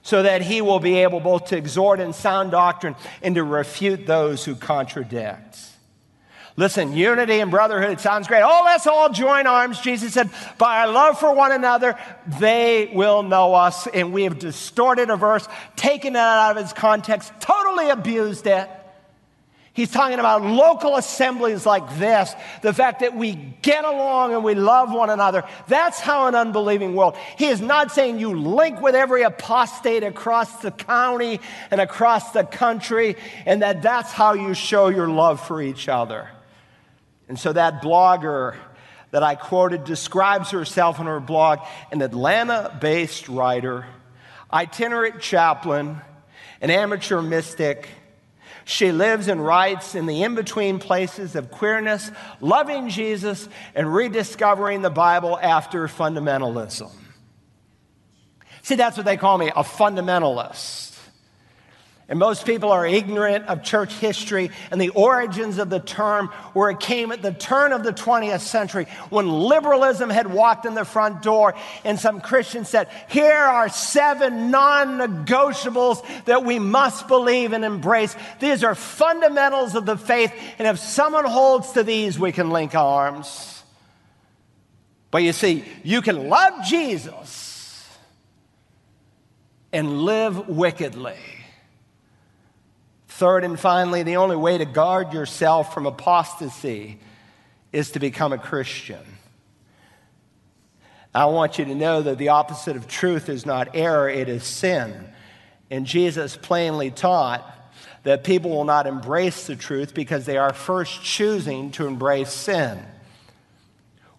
so 0.01 0.23
that 0.23 0.41
he 0.41 0.59
will 0.59 0.79
be 0.79 1.03
able 1.03 1.19
both 1.19 1.45
to 1.49 1.55
exhort 1.55 1.99
in 1.99 2.13
sound 2.13 2.49
doctrine 2.49 2.95
and 3.21 3.35
to 3.35 3.43
refute 3.43 4.07
those 4.07 4.43
who 4.43 4.55
contradict. 4.55 5.59
Listen, 6.55 6.93
unity 6.93 7.39
and 7.41 7.51
brotherhood, 7.51 7.91
it 7.91 7.99
sounds 7.99 8.27
great. 8.27 8.41
Oh, 8.41 8.63
let's 8.65 8.87
all 8.87 9.11
join 9.11 9.45
arms. 9.45 9.79
Jesus 9.81 10.15
said, 10.15 10.31
by 10.57 10.79
our 10.79 10.87
love 10.87 11.19
for 11.19 11.31
one 11.31 11.51
another, 11.51 11.95
they 12.39 12.89
will 12.91 13.21
know 13.21 13.53
us. 13.53 13.85
And 13.85 14.11
we 14.11 14.23
have 14.23 14.39
distorted 14.39 15.11
a 15.11 15.15
verse, 15.15 15.47
taken 15.75 16.15
it 16.15 16.19
out 16.19 16.57
of 16.57 16.63
its 16.63 16.73
context, 16.73 17.31
totally 17.39 17.91
abused 17.91 18.47
it. 18.47 18.67
He's 19.73 19.89
talking 19.89 20.19
about 20.19 20.41
local 20.41 20.97
assemblies 20.97 21.65
like 21.65 21.97
this, 21.97 22.35
the 22.61 22.73
fact 22.73 22.99
that 22.99 23.15
we 23.15 23.33
get 23.61 23.85
along 23.85 24.33
and 24.33 24.43
we 24.43 24.53
love 24.53 24.91
one 24.91 25.09
another. 25.09 25.45
That's 25.69 25.97
how 25.97 26.27
an 26.27 26.35
unbelieving 26.35 26.93
world. 26.93 27.15
He 27.37 27.45
is 27.45 27.61
not 27.61 27.91
saying 27.91 28.19
you 28.19 28.37
link 28.37 28.81
with 28.81 28.95
every 28.95 29.23
apostate 29.23 30.03
across 30.03 30.61
the 30.61 30.71
county 30.71 31.39
and 31.69 31.79
across 31.79 32.31
the 32.31 32.43
country, 32.43 33.15
and 33.45 33.61
that 33.61 33.81
that's 33.81 34.11
how 34.11 34.33
you 34.33 34.53
show 34.53 34.89
your 34.89 35.07
love 35.07 35.39
for 35.39 35.61
each 35.61 35.87
other. 35.87 36.27
And 37.29 37.39
so 37.39 37.53
that 37.53 37.81
blogger 37.81 38.57
that 39.11 39.23
I 39.23 39.35
quoted 39.35 39.85
describes 39.85 40.51
herself 40.51 40.99
in 40.99 41.05
her 41.05 41.21
blog 41.21 41.59
an 41.93 42.01
Atlanta 42.01 42.77
based 42.81 43.29
writer, 43.29 43.85
itinerant 44.51 45.21
chaplain, 45.21 46.01
an 46.59 46.69
amateur 46.69 47.21
mystic 47.21 47.87
she 48.65 48.91
lives 48.91 49.27
and 49.27 49.43
writes 49.43 49.95
in 49.95 50.05
the 50.05 50.23
in 50.23 50.35
between 50.35 50.79
places 50.79 51.35
of 51.35 51.51
queerness, 51.51 52.11
loving 52.39 52.89
Jesus, 52.89 53.49
and 53.75 53.93
rediscovering 53.93 54.81
the 54.81 54.89
Bible 54.89 55.37
after 55.39 55.87
fundamentalism. 55.87 56.91
See, 58.61 58.75
that's 58.75 58.97
what 58.97 59.05
they 59.05 59.17
call 59.17 59.37
me 59.37 59.47
a 59.47 59.63
fundamentalist. 59.63 60.90
And 62.11 62.19
most 62.19 62.45
people 62.45 62.73
are 62.73 62.85
ignorant 62.85 63.45
of 63.45 63.63
church 63.63 63.93
history 63.93 64.51
and 64.69 64.81
the 64.81 64.89
origins 64.89 65.59
of 65.59 65.69
the 65.69 65.79
term, 65.79 66.27
where 66.51 66.69
it 66.69 66.81
came 66.81 67.13
at 67.13 67.21
the 67.21 67.31
turn 67.31 67.71
of 67.71 67.85
the 67.85 67.93
20th 67.93 68.41
century 68.41 68.87
when 69.09 69.29
liberalism 69.29 70.09
had 70.09 70.27
walked 70.27 70.65
in 70.65 70.75
the 70.75 70.83
front 70.83 71.21
door, 71.21 71.55
and 71.85 71.97
some 71.97 72.19
Christians 72.19 72.67
said, 72.67 72.89
Here 73.07 73.31
are 73.31 73.69
seven 73.69 74.51
non 74.51 74.97
negotiables 74.97 76.05
that 76.25 76.43
we 76.43 76.59
must 76.59 77.07
believe 77.07 77.53
and 77.53 77.63
embrace. 77.63 78.13
These 78.41 78.65
are 78.65 78.75
fundamentals 78.75 79.75
of 79.75 79.85
the 79.85 79.95
faith, 79.95 80.33
and 80.59 80.67
if 80.67 80.79
someone 80.79 81.23
holds 81.23 81.71
to 81.71 81.83
these, 81.83 82.19
we 82.19 82.33
can 82.33 82.49
link 82.49 82.75
arms. 82.75 83.63
But 85.11 85.23
you 85.23 85.31
see, 85.31 85.63
you 85.81 86.01
can 86.01 86.27
love 86.27 86.65
Jesus 86.65 87.87
and 89.71 90.01
live 90.01 90.49
wickedly. 90.49 91.15
Third 93.21 93.43
and 93.43 93.59
finally, 93.59 94.01
the 94.01 94.15
only 94.15 94.35
way 94.35 94.57
to 94.57 94.65
guard 94.65 95.13
yourself 95.13 95.75
from 95.75 95.85
apostasy 95.85 96.97
is 97.71 97.91
to 97.91 97.99
become 97.99 98.33
a 98.33 98.39
Christian. 98.39 99.05
I 101.13 101.25
want 101.25 101.59
you 101.59 101.65
to 101.65 101.75
know 101.75 102.01
that 102.01 102.17
the 102.17 102.29
opposite 102.29 102.75
of 102.75 102.87
truth 102.87 103.29
is 103.29 103.45
not 103.45 103.75
error, 103.75 104.09
it 104.09 104.27
is 104.27 104.43
sin. 104.43 105.07
And 105.69 105.85
Jesus 105.85 106.35
plainly 106.35 106.89
taught 106.89 107.47
that 108.01 108.23
people 108.23 108.49
will 108.49 108.65
not 108.65 108.87
embrace 108.87 109.45
the 109.45 109.55
truth 109.55 109.93
because 109.93 110.25
they 110.25 110.37
are 110.37 110.51
first 110.51 111.03
choosing 111.03 111.69
to 111.73 111.85
embrace 111.85 112.33
sin. 112.33 112.79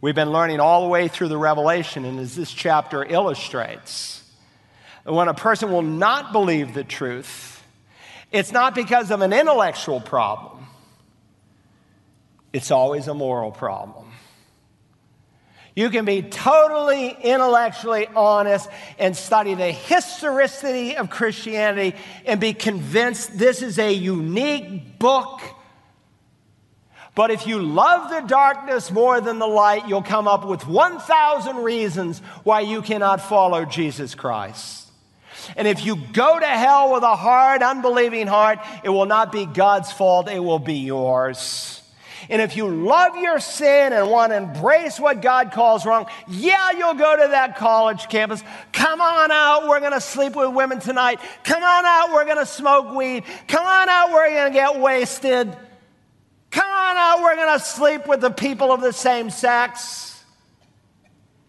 We've 0.01 0.15
been 0.15 0.31
learning 0.31 0.61
all 0.61 0.83
the 0.83 0.89
way 0.89 1.09
through 1.09 1.27
the 1.27 1.37
Revelation, 1.37 2.05
and 2.05 2.21
as 2.21 2.37
this 2.37 2.53
chapter 2.53 3.03
illustrates, 3.03 4.23
when 5.03 5.27
a 5.27 5.35
person 5.35 5.73
will 5.73 5.83
not 5.83 6.31
believe 6.31 6.73
the 6.73 6.85
truth, 6.85 7.52
it's 8.33 8.53
not 8.53 8.75
because 8.75 9.11
of 9.11 9.21
an 9.21 9.33
intellectual 9.33 10.01
problem, 10.01 10.67
it's 12.53 12.71
always 12.71 13.09
a 13.09 13.15
moral 13.15 13.51
problem. 13.51 14.13
You 15.75 15.89
can 15.89 16.05
be 16.05 16.21
totally 16.21 17.09
intellectually 17.09 18.07
honest 18.15 18.69
and 18.99 19.17
study 19.17 19.55
the 19.55 19.73
historicity 19.73 20.97
of 20.97 21.09
Christianity 21.09 21.97
and 22.27 22.39
be 22.39 22.53
convinced 22.53 23.39
this 23.39 23.63
is 23.63 23.79
a 23.79 23.91
unique 23.91 24.99
book. 24.99 25.41
But 27.15 27.31
if 27.31 27.47
you 27.47 27.61
love 27.61 28.11
the 28.11 28.29
darkness 28.29 28.91
more 28.91 29.21
than 29.21 29.39
the 29.39 29.47
light, 29.47 29.89
you'll 29.89 30.03
come 30.03 30.29
up 30.29 30.47
with 30.47 30.67
1,000 30.67 31.57
reasons 31.57 32.21
why 32.43 32.61
you 32.61 32.83
cannot 32.83 33.23
follow 33.23 33.65
Jesus 33.65 34.15
Christ. 34.15 34.92
And 35.57 35.69
if 35.69 35.85
you 35.85 35.97
go 35.97 36.39
to 36.39 36.47
hell 36.47 36.93
with 36.93 37.03
a 37.03 37.17
hard, 37.17 37.63
unbelieving 37.63 38.27
heart, 38.27 38.59
it 38.85 38.89
will 38.89 39.07
not 39.07 39.33
be 39.33 39.47
God's 39.47 39.93
fault, 39.93 40.29
it 40.29 40.41
will 40.43 40.59
be 40.59 40.79
yours. 40.79 41.83
And 42.31 42.41
if 42.41 42.57
you 42.57 42.69
love 42.69 43.17
your 43.17 43.41
sin 43.41 43.93
and 43.93 44.09
want 44.09 44.33
to 44.33 44.37
embrace 44.37 45.01
what 45.01 45.21
God 45.23 45.53
calls 45.53 45.85
wrong, 45.85 46.07
yeah, 46.29 46.71
you'll 46.71 46.95
go 46.95 47.17
to 47.17 47.29
that 47.29 47.57
college 47.57 48.09
campus. 48.09 48.43
Come 48.73 49.01
on 49.01 49.31
out, 49.31 49.69
we're 49.69 49.81
going 49.81 49.93
to 49.93 50.01
sleep 50.01 50.37
with 50.37 50.55
women 50.55 50.79
tonight. 50.79 51.21
Come 51.45 51.63
on 51.63 51.85
out, 51.85 52.13
we're 52.13 52.25
going 52.25 52.39
to 52.39 52.47
smoke 52.47 52.95
weed. 52.95 53.25
Come 53.49 53.67
on 53.67 53.89
out, 53.89 54.13
we're 54.13 54.31
going 54.31 54.53
to 54.53 54.55
get 54.55 54.79
wasted. 54.79 55.55
Come 56.51 56.71
on 56.71 56.97
out, 56.97 57.23
we're 57.23 57.37
going 57.37 57.59
to 57.59 57.65
sleep 57.65 58.07
with 58.07 58.21
the 58.21 58.31
people 58.31 58.73
of 58.73 58.81
the 58.81 58.93
same 58.93 59.31
sex. 59.31 60.23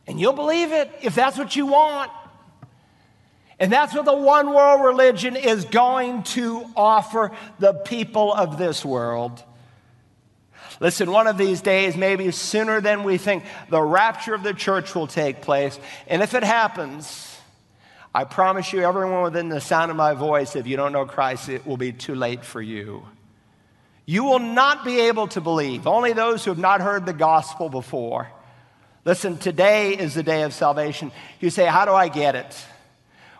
And 0.07 0.19
you'll 0.19 0.33
believe 0.33 0.71
it 0.71 0.91
if 1.01 1.13
that's 1.13 1.37
what 1.37 1.55
you 1.55 1.67
want. 1.67 2.11
And 3.63 3.71
that's 3.71 3.93
what 3.93 4.03
the 4.03 4.13
one 4.13 4.53
world 4.53 4.83
religion 4.83 5.37
is 5.37 5.63
going 5.63 6.23
to 6.23 6.65
offer 6.75 7.31
the 7.59 7.71
people 7.71 8.33
of 8.33 8.57
this 8.57 8.83
world. 8.83 9.41
Listen, 10.81 11.09
one 11.09 11.27
of 11.27 11.37
these 11.37 11.61
days, 11.61 11.95
maybe 11.95 12.29
sooner 12.31 12.81
than 12.81 13.05
we 13.05 13.17
think, 13.17 13.45
the 13.69 13.81
rapture 13.81 14.33
of 14.33 14.43
the 14.43 14.53
church 14.53 14.93
will 14.93 15.07
take 15.07 15.39
place. 15.41 15.79
And 16.07 16.21
if 16.21 16.33
it 16.33 16.43
happens, 16.43 17.37
I 18.13 18.25
promise 18.25 18.73
you, 18.73 18.81
everyone 18.81 19.23
within 19.23 19.47
the 19.47 19.61
sound 19.61 19.91
of 19.91 19.95
my 19.95 20.13
voice, 20.13 20.57
if 20.57 20.67
you 20.67 20.75
don't 20.75 20.91
know 20.91 21.05
Christ, 21.05 21.47
it 21.47 21.65
will 21.65 21.77
be 21.77 21.93
too 21.93 22.15
late 22.15 22.43
for 22.43 22.61
you. 22.61 23.07
You 24.05 24.25
will 24.25 24.39
not 24.39 24.83
be 24.83 24.99
able 24.99 25.27
to 25.29 25.39
believe, 25.39 25.87
only 25.87 26.11
those 26.11 26.43
who 26.43 26.51
have 26.51 26.59
not 26.59 26.81
heard 26.81 27.05
the 27.05 27.13
gospel 27.13 27.69
before. 27.69 28.29
Listen, 29.05 29.37
today 29.37 29.95
is 29.95 30.15
the 30.15 30.23
day 30.23 30.41
of 30.41 30.53
salvation. 30.53 31.13
You 31.39 31.49
say, 31.49 31.65
How 31.65 31.85
do 31.85 31.93
I 31.93 32.09
get 32.09 32.35
it? 32.35 32.65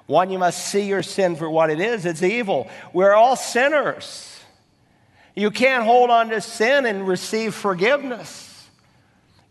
One, 0.06 0.30
you 0.30 0.38
must 0.38 0.68
see 0.68 0.88
your 0.88 1.04
sin 1.04 1.36
for 1.36 1.50
what 1.50 1.70
it 1.70 1.80
is 1.80 2.06
it's 2.06 2.24
evil. 2.24 2.70
We're 2.92 3.14
all 3.14 3.36
sinners. 3.36 4.30
You 5.36 5.50
can't 5.50 5.84
hold 5.84 6.10
on 6.10 6.30
to 6.30 6.42
sin 6.42 6.86
and 6.86 7.08
receive 7.08 7.56
forgiveness. 7.56 8.53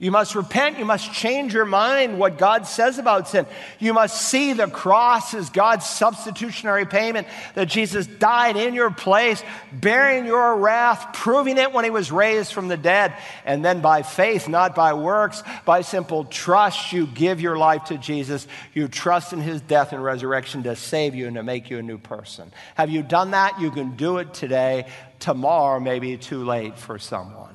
You 0.03 0.11
must 0.11 0.35
repent. 0.35 0.81
You 0.81 0.85
must 0.85 1.13
change 1.13 1.55
your 1.55 1.65
mind 1.65 2.19
what 2.19 2.37
God 2.37 2.67
says 2.67 2.99
about 2.99 3.29
sin. 3.29 3.47
You 3.79 3.95
must 3.95 4.21
see 4.21 4.53
the 4.53 4.67
cross 4.67 5.33
as 5.33 5.49
God's 5.49 5.89
substitutionary 5.89 6.87
payment 6.87 7.29
that 7.55 7.67
Jesus 7.67 8.09
died 8.09 8.57
in 8.57 8.75
your 8.75 8.91
place, 8.91 9.45
bearing 9.71 10.27
your 10.27 10.57
wrath, 10.57 11.13
proving 11.13 11.57
it 11.57 11.73
when 11.73 11.85
he 11.85 11.91
was 11.91 12.11
raised 12.11 12.53
from 12.53 12.67
the 12.67 12.77
dead. 12.77 13.15
And 13.45 13.65
then 13.65 13.81
by 13.81 14.03
faith, 14.03 14.49
not 14.49 14.75
by 14.75 14.93
works, 14.93 15.45
by 15.65 15.83
simple 15.83 16.25
trust, 16.25 16.93
you 16.93 17.07
give 17.07 17.41
your 17.41 17.57
life 17.57 17.85
to 17.85 17.97
Jesus. 17.97 18.49
You 18.75 18.89
trust 18.89 19.33
in 19.33 19.41
his 19.41 19.61
death 19.61 19.93
and 19.93 20.03
resurrection 20.03 20.65
to 20.65 20.75
save 20.75 21.15
you 21.15 21.29
and 21.29 21.37
to 21.37 21.45
make 21.45 21.71
you 21.71 21.79
a 21.79 21.83
new 21.83 21.99
person. 21.99 22.51
Have 22.75 22.91
you 22.91 23.05
done 23.05 23.31
that? 23.31 23.61
You 23.61 23.71
can 23.71 23.95
do 23.95 24.19
it 24.19 24.35
today. 24.35 24.87
Tomorrow 25.21 25.79
may 25.79 26.01
be 26.01 26.17
too 26.17 26.43
late 26.43 26.77
for 26.77 26.99
someone. 26.99 27.55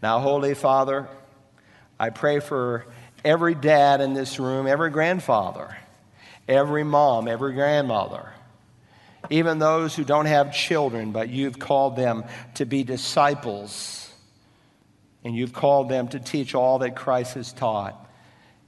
Now, 0.00 0.20
Holy 0.20 0.54
Father, 0.54 1.08
I 1.98 2.10
pray 2.10 2.40
for 2.40 2.86
every 3.24 3.54
dad 3.54 4.00
in 4.00 4.14
this 4.14 4.38
room, 4.38 4.66
every 4.66 4.90
grandfather, 4.90 5.76
every 6.46 6.84
mom, 6.84 7.28
every 7.28 7.54
grandmother, 7.54 8.32
even 9.30 9.58
those 9.58 9.94
who 9.94 10.04
don't 10.04 10.26
have 10.26 10.54
children, 10.54 11.12
but 11.12 11.28
you've 11.28 11.58
called 11.58 11.96
them 11.96 12.24
to 12.54 12.64
be 12.64 12.84
disciples 12.84 14.10
and 15.24 15.34
you've 15.34 15.52
called 15.52 15.88
them 15.88 16.08
to 16.08 16.20
teach 16.20 16.54
all 16.54 16.78
that 16.78 16.96
Christ 16.96 17.34
has 17.34 17.52
taught. 17.52 18.08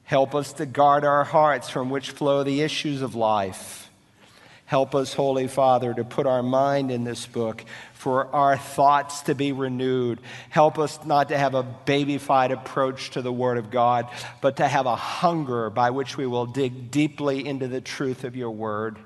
Help 0.03 0.35
us 0.35 0.53
to 0.55 0.67
guard 0.67 1.05
our 1.05 1.25
hearts 1.25 1.71
from 1.71 1.89
which 1.89 2.11
flow 2.11 2.43
the 2.43 2.63
issues 2.63 3.01
of 3.01 3.15
life. 3.15 3.90
Help 4.71 4.95
us, 4.95 5.13
Holy 5.13 5.49
Father, 5.49 5.93
to 5.93 6.05
put 6.05 6.29
our 6.29 6.45
mind 6.45 6.93
in 6.93 7.03
this 7.03 7.27
book 7.27 7.65
for 7.93 8.33
our 8.33 8.57
thoughts 8.57 9.23
to 9.23 9.35
be 9.35 9.51
renewed. 9.51 10.21
Help 10.49 10.79
us 10.79 11.05
not 11.05 11.31
to 11.31 11.37
have 11.37 11.57
a 11.57 11.65
babyfied 11.87 12.53
approach 12.53 13.11
to 13.11 13.21
the 13.21 13.33
Word 13.33 13.59
of 13.59 13.73
God, 13.73 14.09
but 14.41 14.59
to 14.59 14.69
have 14.69 14.87
a 14.87 14.95
hunger 14.95 15.71
by 15.71 15.91
which 15.91 16.17
we 16.17 16.25
will 16.25 16.47
dig 16.47 16.93
deeply 16.93 17.45
into 17.45 17.67
the 17.67 17.81
truth 17.81 18.23
of 18.23 18.37
your 18.37 18.53
Word. 18.53 18.97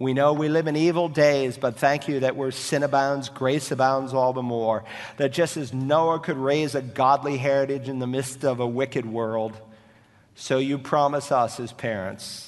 We 0.00 0.12
know 0.12 0.32
we 0.32 0.48
live 0.48 0.66
in 0.66 0.74
evil 0.74 1.08
days, 1.08 1.56
but 1.56 1.76
thank 1.76 2.08
you 2.08 2.18
that 2.20 2.34
where 2.34 2.50
sin 2.50 2.82
abounds, 2.82 3.28
grace 3.28 3.70
abounds 3.70 4.12
all 4.12 4.32
the 4.32 4.42
more. 4.42 4.82
That 5.18 5.32
just 5.32 5.56
as 5.56 5.72
Noah 5.72 6.18
could 6.18 6.36
raise 6.36 6.74
a 6.74 6.82
godly 6.82 7.36
heritage 7.36 7.88
in 7.88 8.00
the 8.00 8.08
midst 8.08 8.44
of 8.44 8.58
a 8.58 8.66
wicked 8.66 9.06
world, 9.06 9.56
so 10.34 10.58
you 10.58 10.78
promise 10.78 11.30
us 11.30 11.60
as 11.60 11.72
parents 11.72 12.47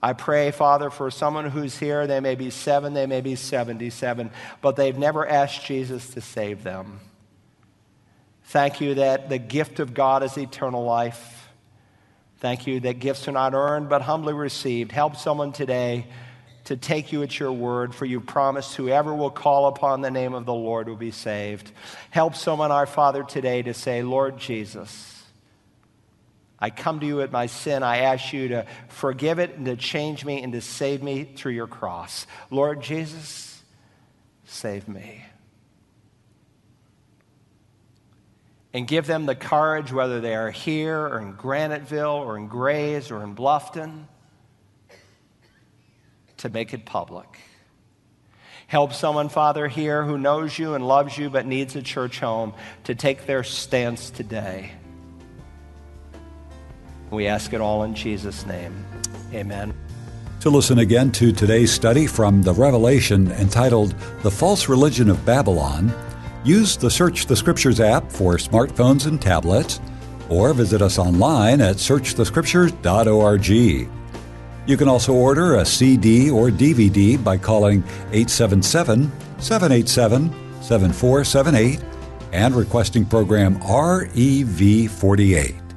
I 0.00 0.12
pray, 0.12 0.52
Father, 0.52 0.90
for 0.90 1.10
someone 1.10 1.50
who's 1.50 1.78
here, 1.78 2.06
they 2.06 2.20
may 2.20 2.36
be 2.36 2.50
seven, 2.50 2.94
they 2.94 3.06
may 3.06 3.20
be 3.20 3.34
77, 3.34 4.30
but 4.60 4.76
they've 4.76 4.96
never 4.96 5.26
asked 5.26 5.64
Jesus 5.66 6.10
to 6.10 6.20
save 6.20 6.62
them. 6.62 7.00
Thank 8.44 8.80
you 8.80 8.94
that 8.94 9.28
the 9.28 9.38
gift 9.38 9.80
of 9.80 9.94
God 9.94 10.22
is 10.22 10.38
eternal 10.38 10.84
life. 10.84 11.48
Thank 12.38 12.66
you 12.68 12.78
that 12.80 13.00
gifts 13.00 13.26
are 13.26 13.32
not 13.32 13.54
earned 13.54 13.88
but 13.88 14.02
humbly 14.02 14.32
received. 14.32 14.92
Help 14.92 15.16
someone 15.16 15.52
today 15.52 16.06
to 16.64 16.76
take 16.76 17.12
you 17.12 17.22
at 17.22 17.40
your 17.40 17.50
word, 17.50 17.94
for 17.94 18.04
you 18.04 18.20
promised 18.20 18.76
whoever 18.76 19.14
will 19.14 19.30
call 19.30 19.66
upon 19.66 20.02
the 20.02 20.10
name 20.10 20.34
of 20.34 20.44
the 20.44 20.54
Lord 20.54 20.86
will 20.86 20.96
be 20.96 21.10
saved. 21.10 21.72
Help 22.10 22.36
someone, 22.36 22.70
our 22.70 22.86
Father, 22.86 23.24
today 23.24 23.62
to 23.62 23.74
say, 23.74 24.02
Lord 24.02 24.38
Jesus, 24.38 25.17
I 26.60 26.70
come 26.70 27.00
to 27.00 27.06
you 27.06 27.20
at 27.20 27.30
my 27.30 27.46
sin. 27.46 27.82
I 27.82 27.98
ask 27.98 28.32
you 28.32 28.48
to 28.48 28.66
forgive 28.88 29.38
it 29.38 29.56
and 29.56 29.66
to 29.66 29.76
change 29.76 30.24
me 30.24 30.42
and 30.42 30.52
to 30.54 30.60
save 30.60 31.02
me 31.02 31.24
through 31.24 31.52
your 31.52 31.68
cross. 31.68 32.26
Lord 32.50 32.82
Jesus, 32.82 33.62
save 34.44 34.88
me. 34.88 35.24
And 38.74 38.86
give 38.86 39.06
them 39.06 39.26
the 39.26 39.34
courage, 39.34 39.92
whether 39.92 40.20
they 40.20 40.34
are 40.34 40.50
here 40.50 40.98
or 40.98 41.20
in 41.20 41.34
Graniteville 41.34 42.20
or 42.20 42.36
in 42.36 42.48
Grays 42.48 43.10
or 43.10 43.22
in 43.22 43.34
Bluffton, 43.34 44.04
to 46.38 46.48
make 46.48 46.74
it 46.74 46.84
public. 46.84 47.26
Help 48.66 48.92
someone, 48.92 49.30
Father, 49.30 49.66
here 49.66 50.04
who 50.04 50.18
knows 50.18 50.58
you 50.58 50.74
and 50.74 50.86
loves 50.86 51.16
you 51.16 51.30
but 51.30 51.46
needs 51.46 51.74
a 51.74 51.82
church 51.82 52.20
home 52.20 52.52
to 52.84 52.94
take 52.94 53.26
their 53.26 53.42
stance 53.42 54.10
today. 54.10 54.72
We 57.10 57.26
ask 57.26 57.52
it 57.52 57.60
all 57.60 57.82
in 57.84 57.94
Jesus' 57.94 58.46
name. 58.46 58.84
Amen. 59.32 59.72
To 60.40 60.50
listen 60.50 60.78
again 60.78 61.10
to 61.12 61.32
today's 61.32 61.72
study 61.72 62.06
from 62.06 62.42
the 62.42 62.52
Revelation 62.52 63.32
entitled 63.32 63.94
The 64.22 64.30
False 64.30 64.68
Religion 64.68 65.10
of 65.10 65.26
Babylon, 65.26 65.92
use 66.44 66.76
the 66.76 66.90
Search 66.90 67.26
the 67.26 67.34
Scriptures 67.34 67.80
app 67.80 68.12
for 68.12 68.34
smartphones 68.34 69.06
and 69.06 69.20
tablets, 69.20 69.80
or 70.28 70.54
visit 70.54 70.80
us 70.80 70.96
online 70.98 71.60
at 71.60 71.74
searchthescriptures.org. 71.76 73.88
You 74.66 74.76
can 74.76 74.88
also 74.88 75.14
order 75.14 75.56
a 75.56 75.64
CD 75.64 76.30
or 76.30 76.50
DVD 76.50 77.22
by 77.22 77.38
calling 77.38 77.82
877 78.12 79.10
787 79.38 80.30
7478 80.62 81.80
and 82.32 82.54
requesting 82.54 83.04
program 83.06 83.58
REV48. 83.60 85.67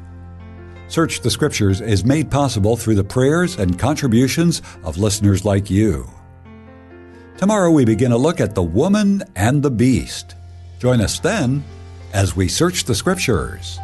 Search 0.91 1.21
the 1.21 1.29
Scriptures 1.29 1.79
is 1.79 2.03
made 2.03 2.29
possible 2.29 2.75
through 2.75 2.95
the 2.95 3.03
prayers 3.05 3.57
and 3.57 3.79
contributions 3.79 4.61
of 4.83 4.97
listeners 4.97 5.45
like 5.45 5.69
you. 5.69 6.05
Tomorrow 7.37 7.71
we 7.71 7.85
begin 7.85 8.11
a 8.11 8.17
look 8.17 8.41
at 8.41 8.55
the 8.55 8.61
woman 8.61 9.23
and 9.37 9.63
the 9.63 9.71
beast. 9.71 10.35
Join 10.79 10.99
us 10.99 11.17
then 11.17 11.63
as 12.11 12.35
we 12.35 12.49
search 12.49 12.83
the 12.83 12.93
Scriptures. 12.93 13.79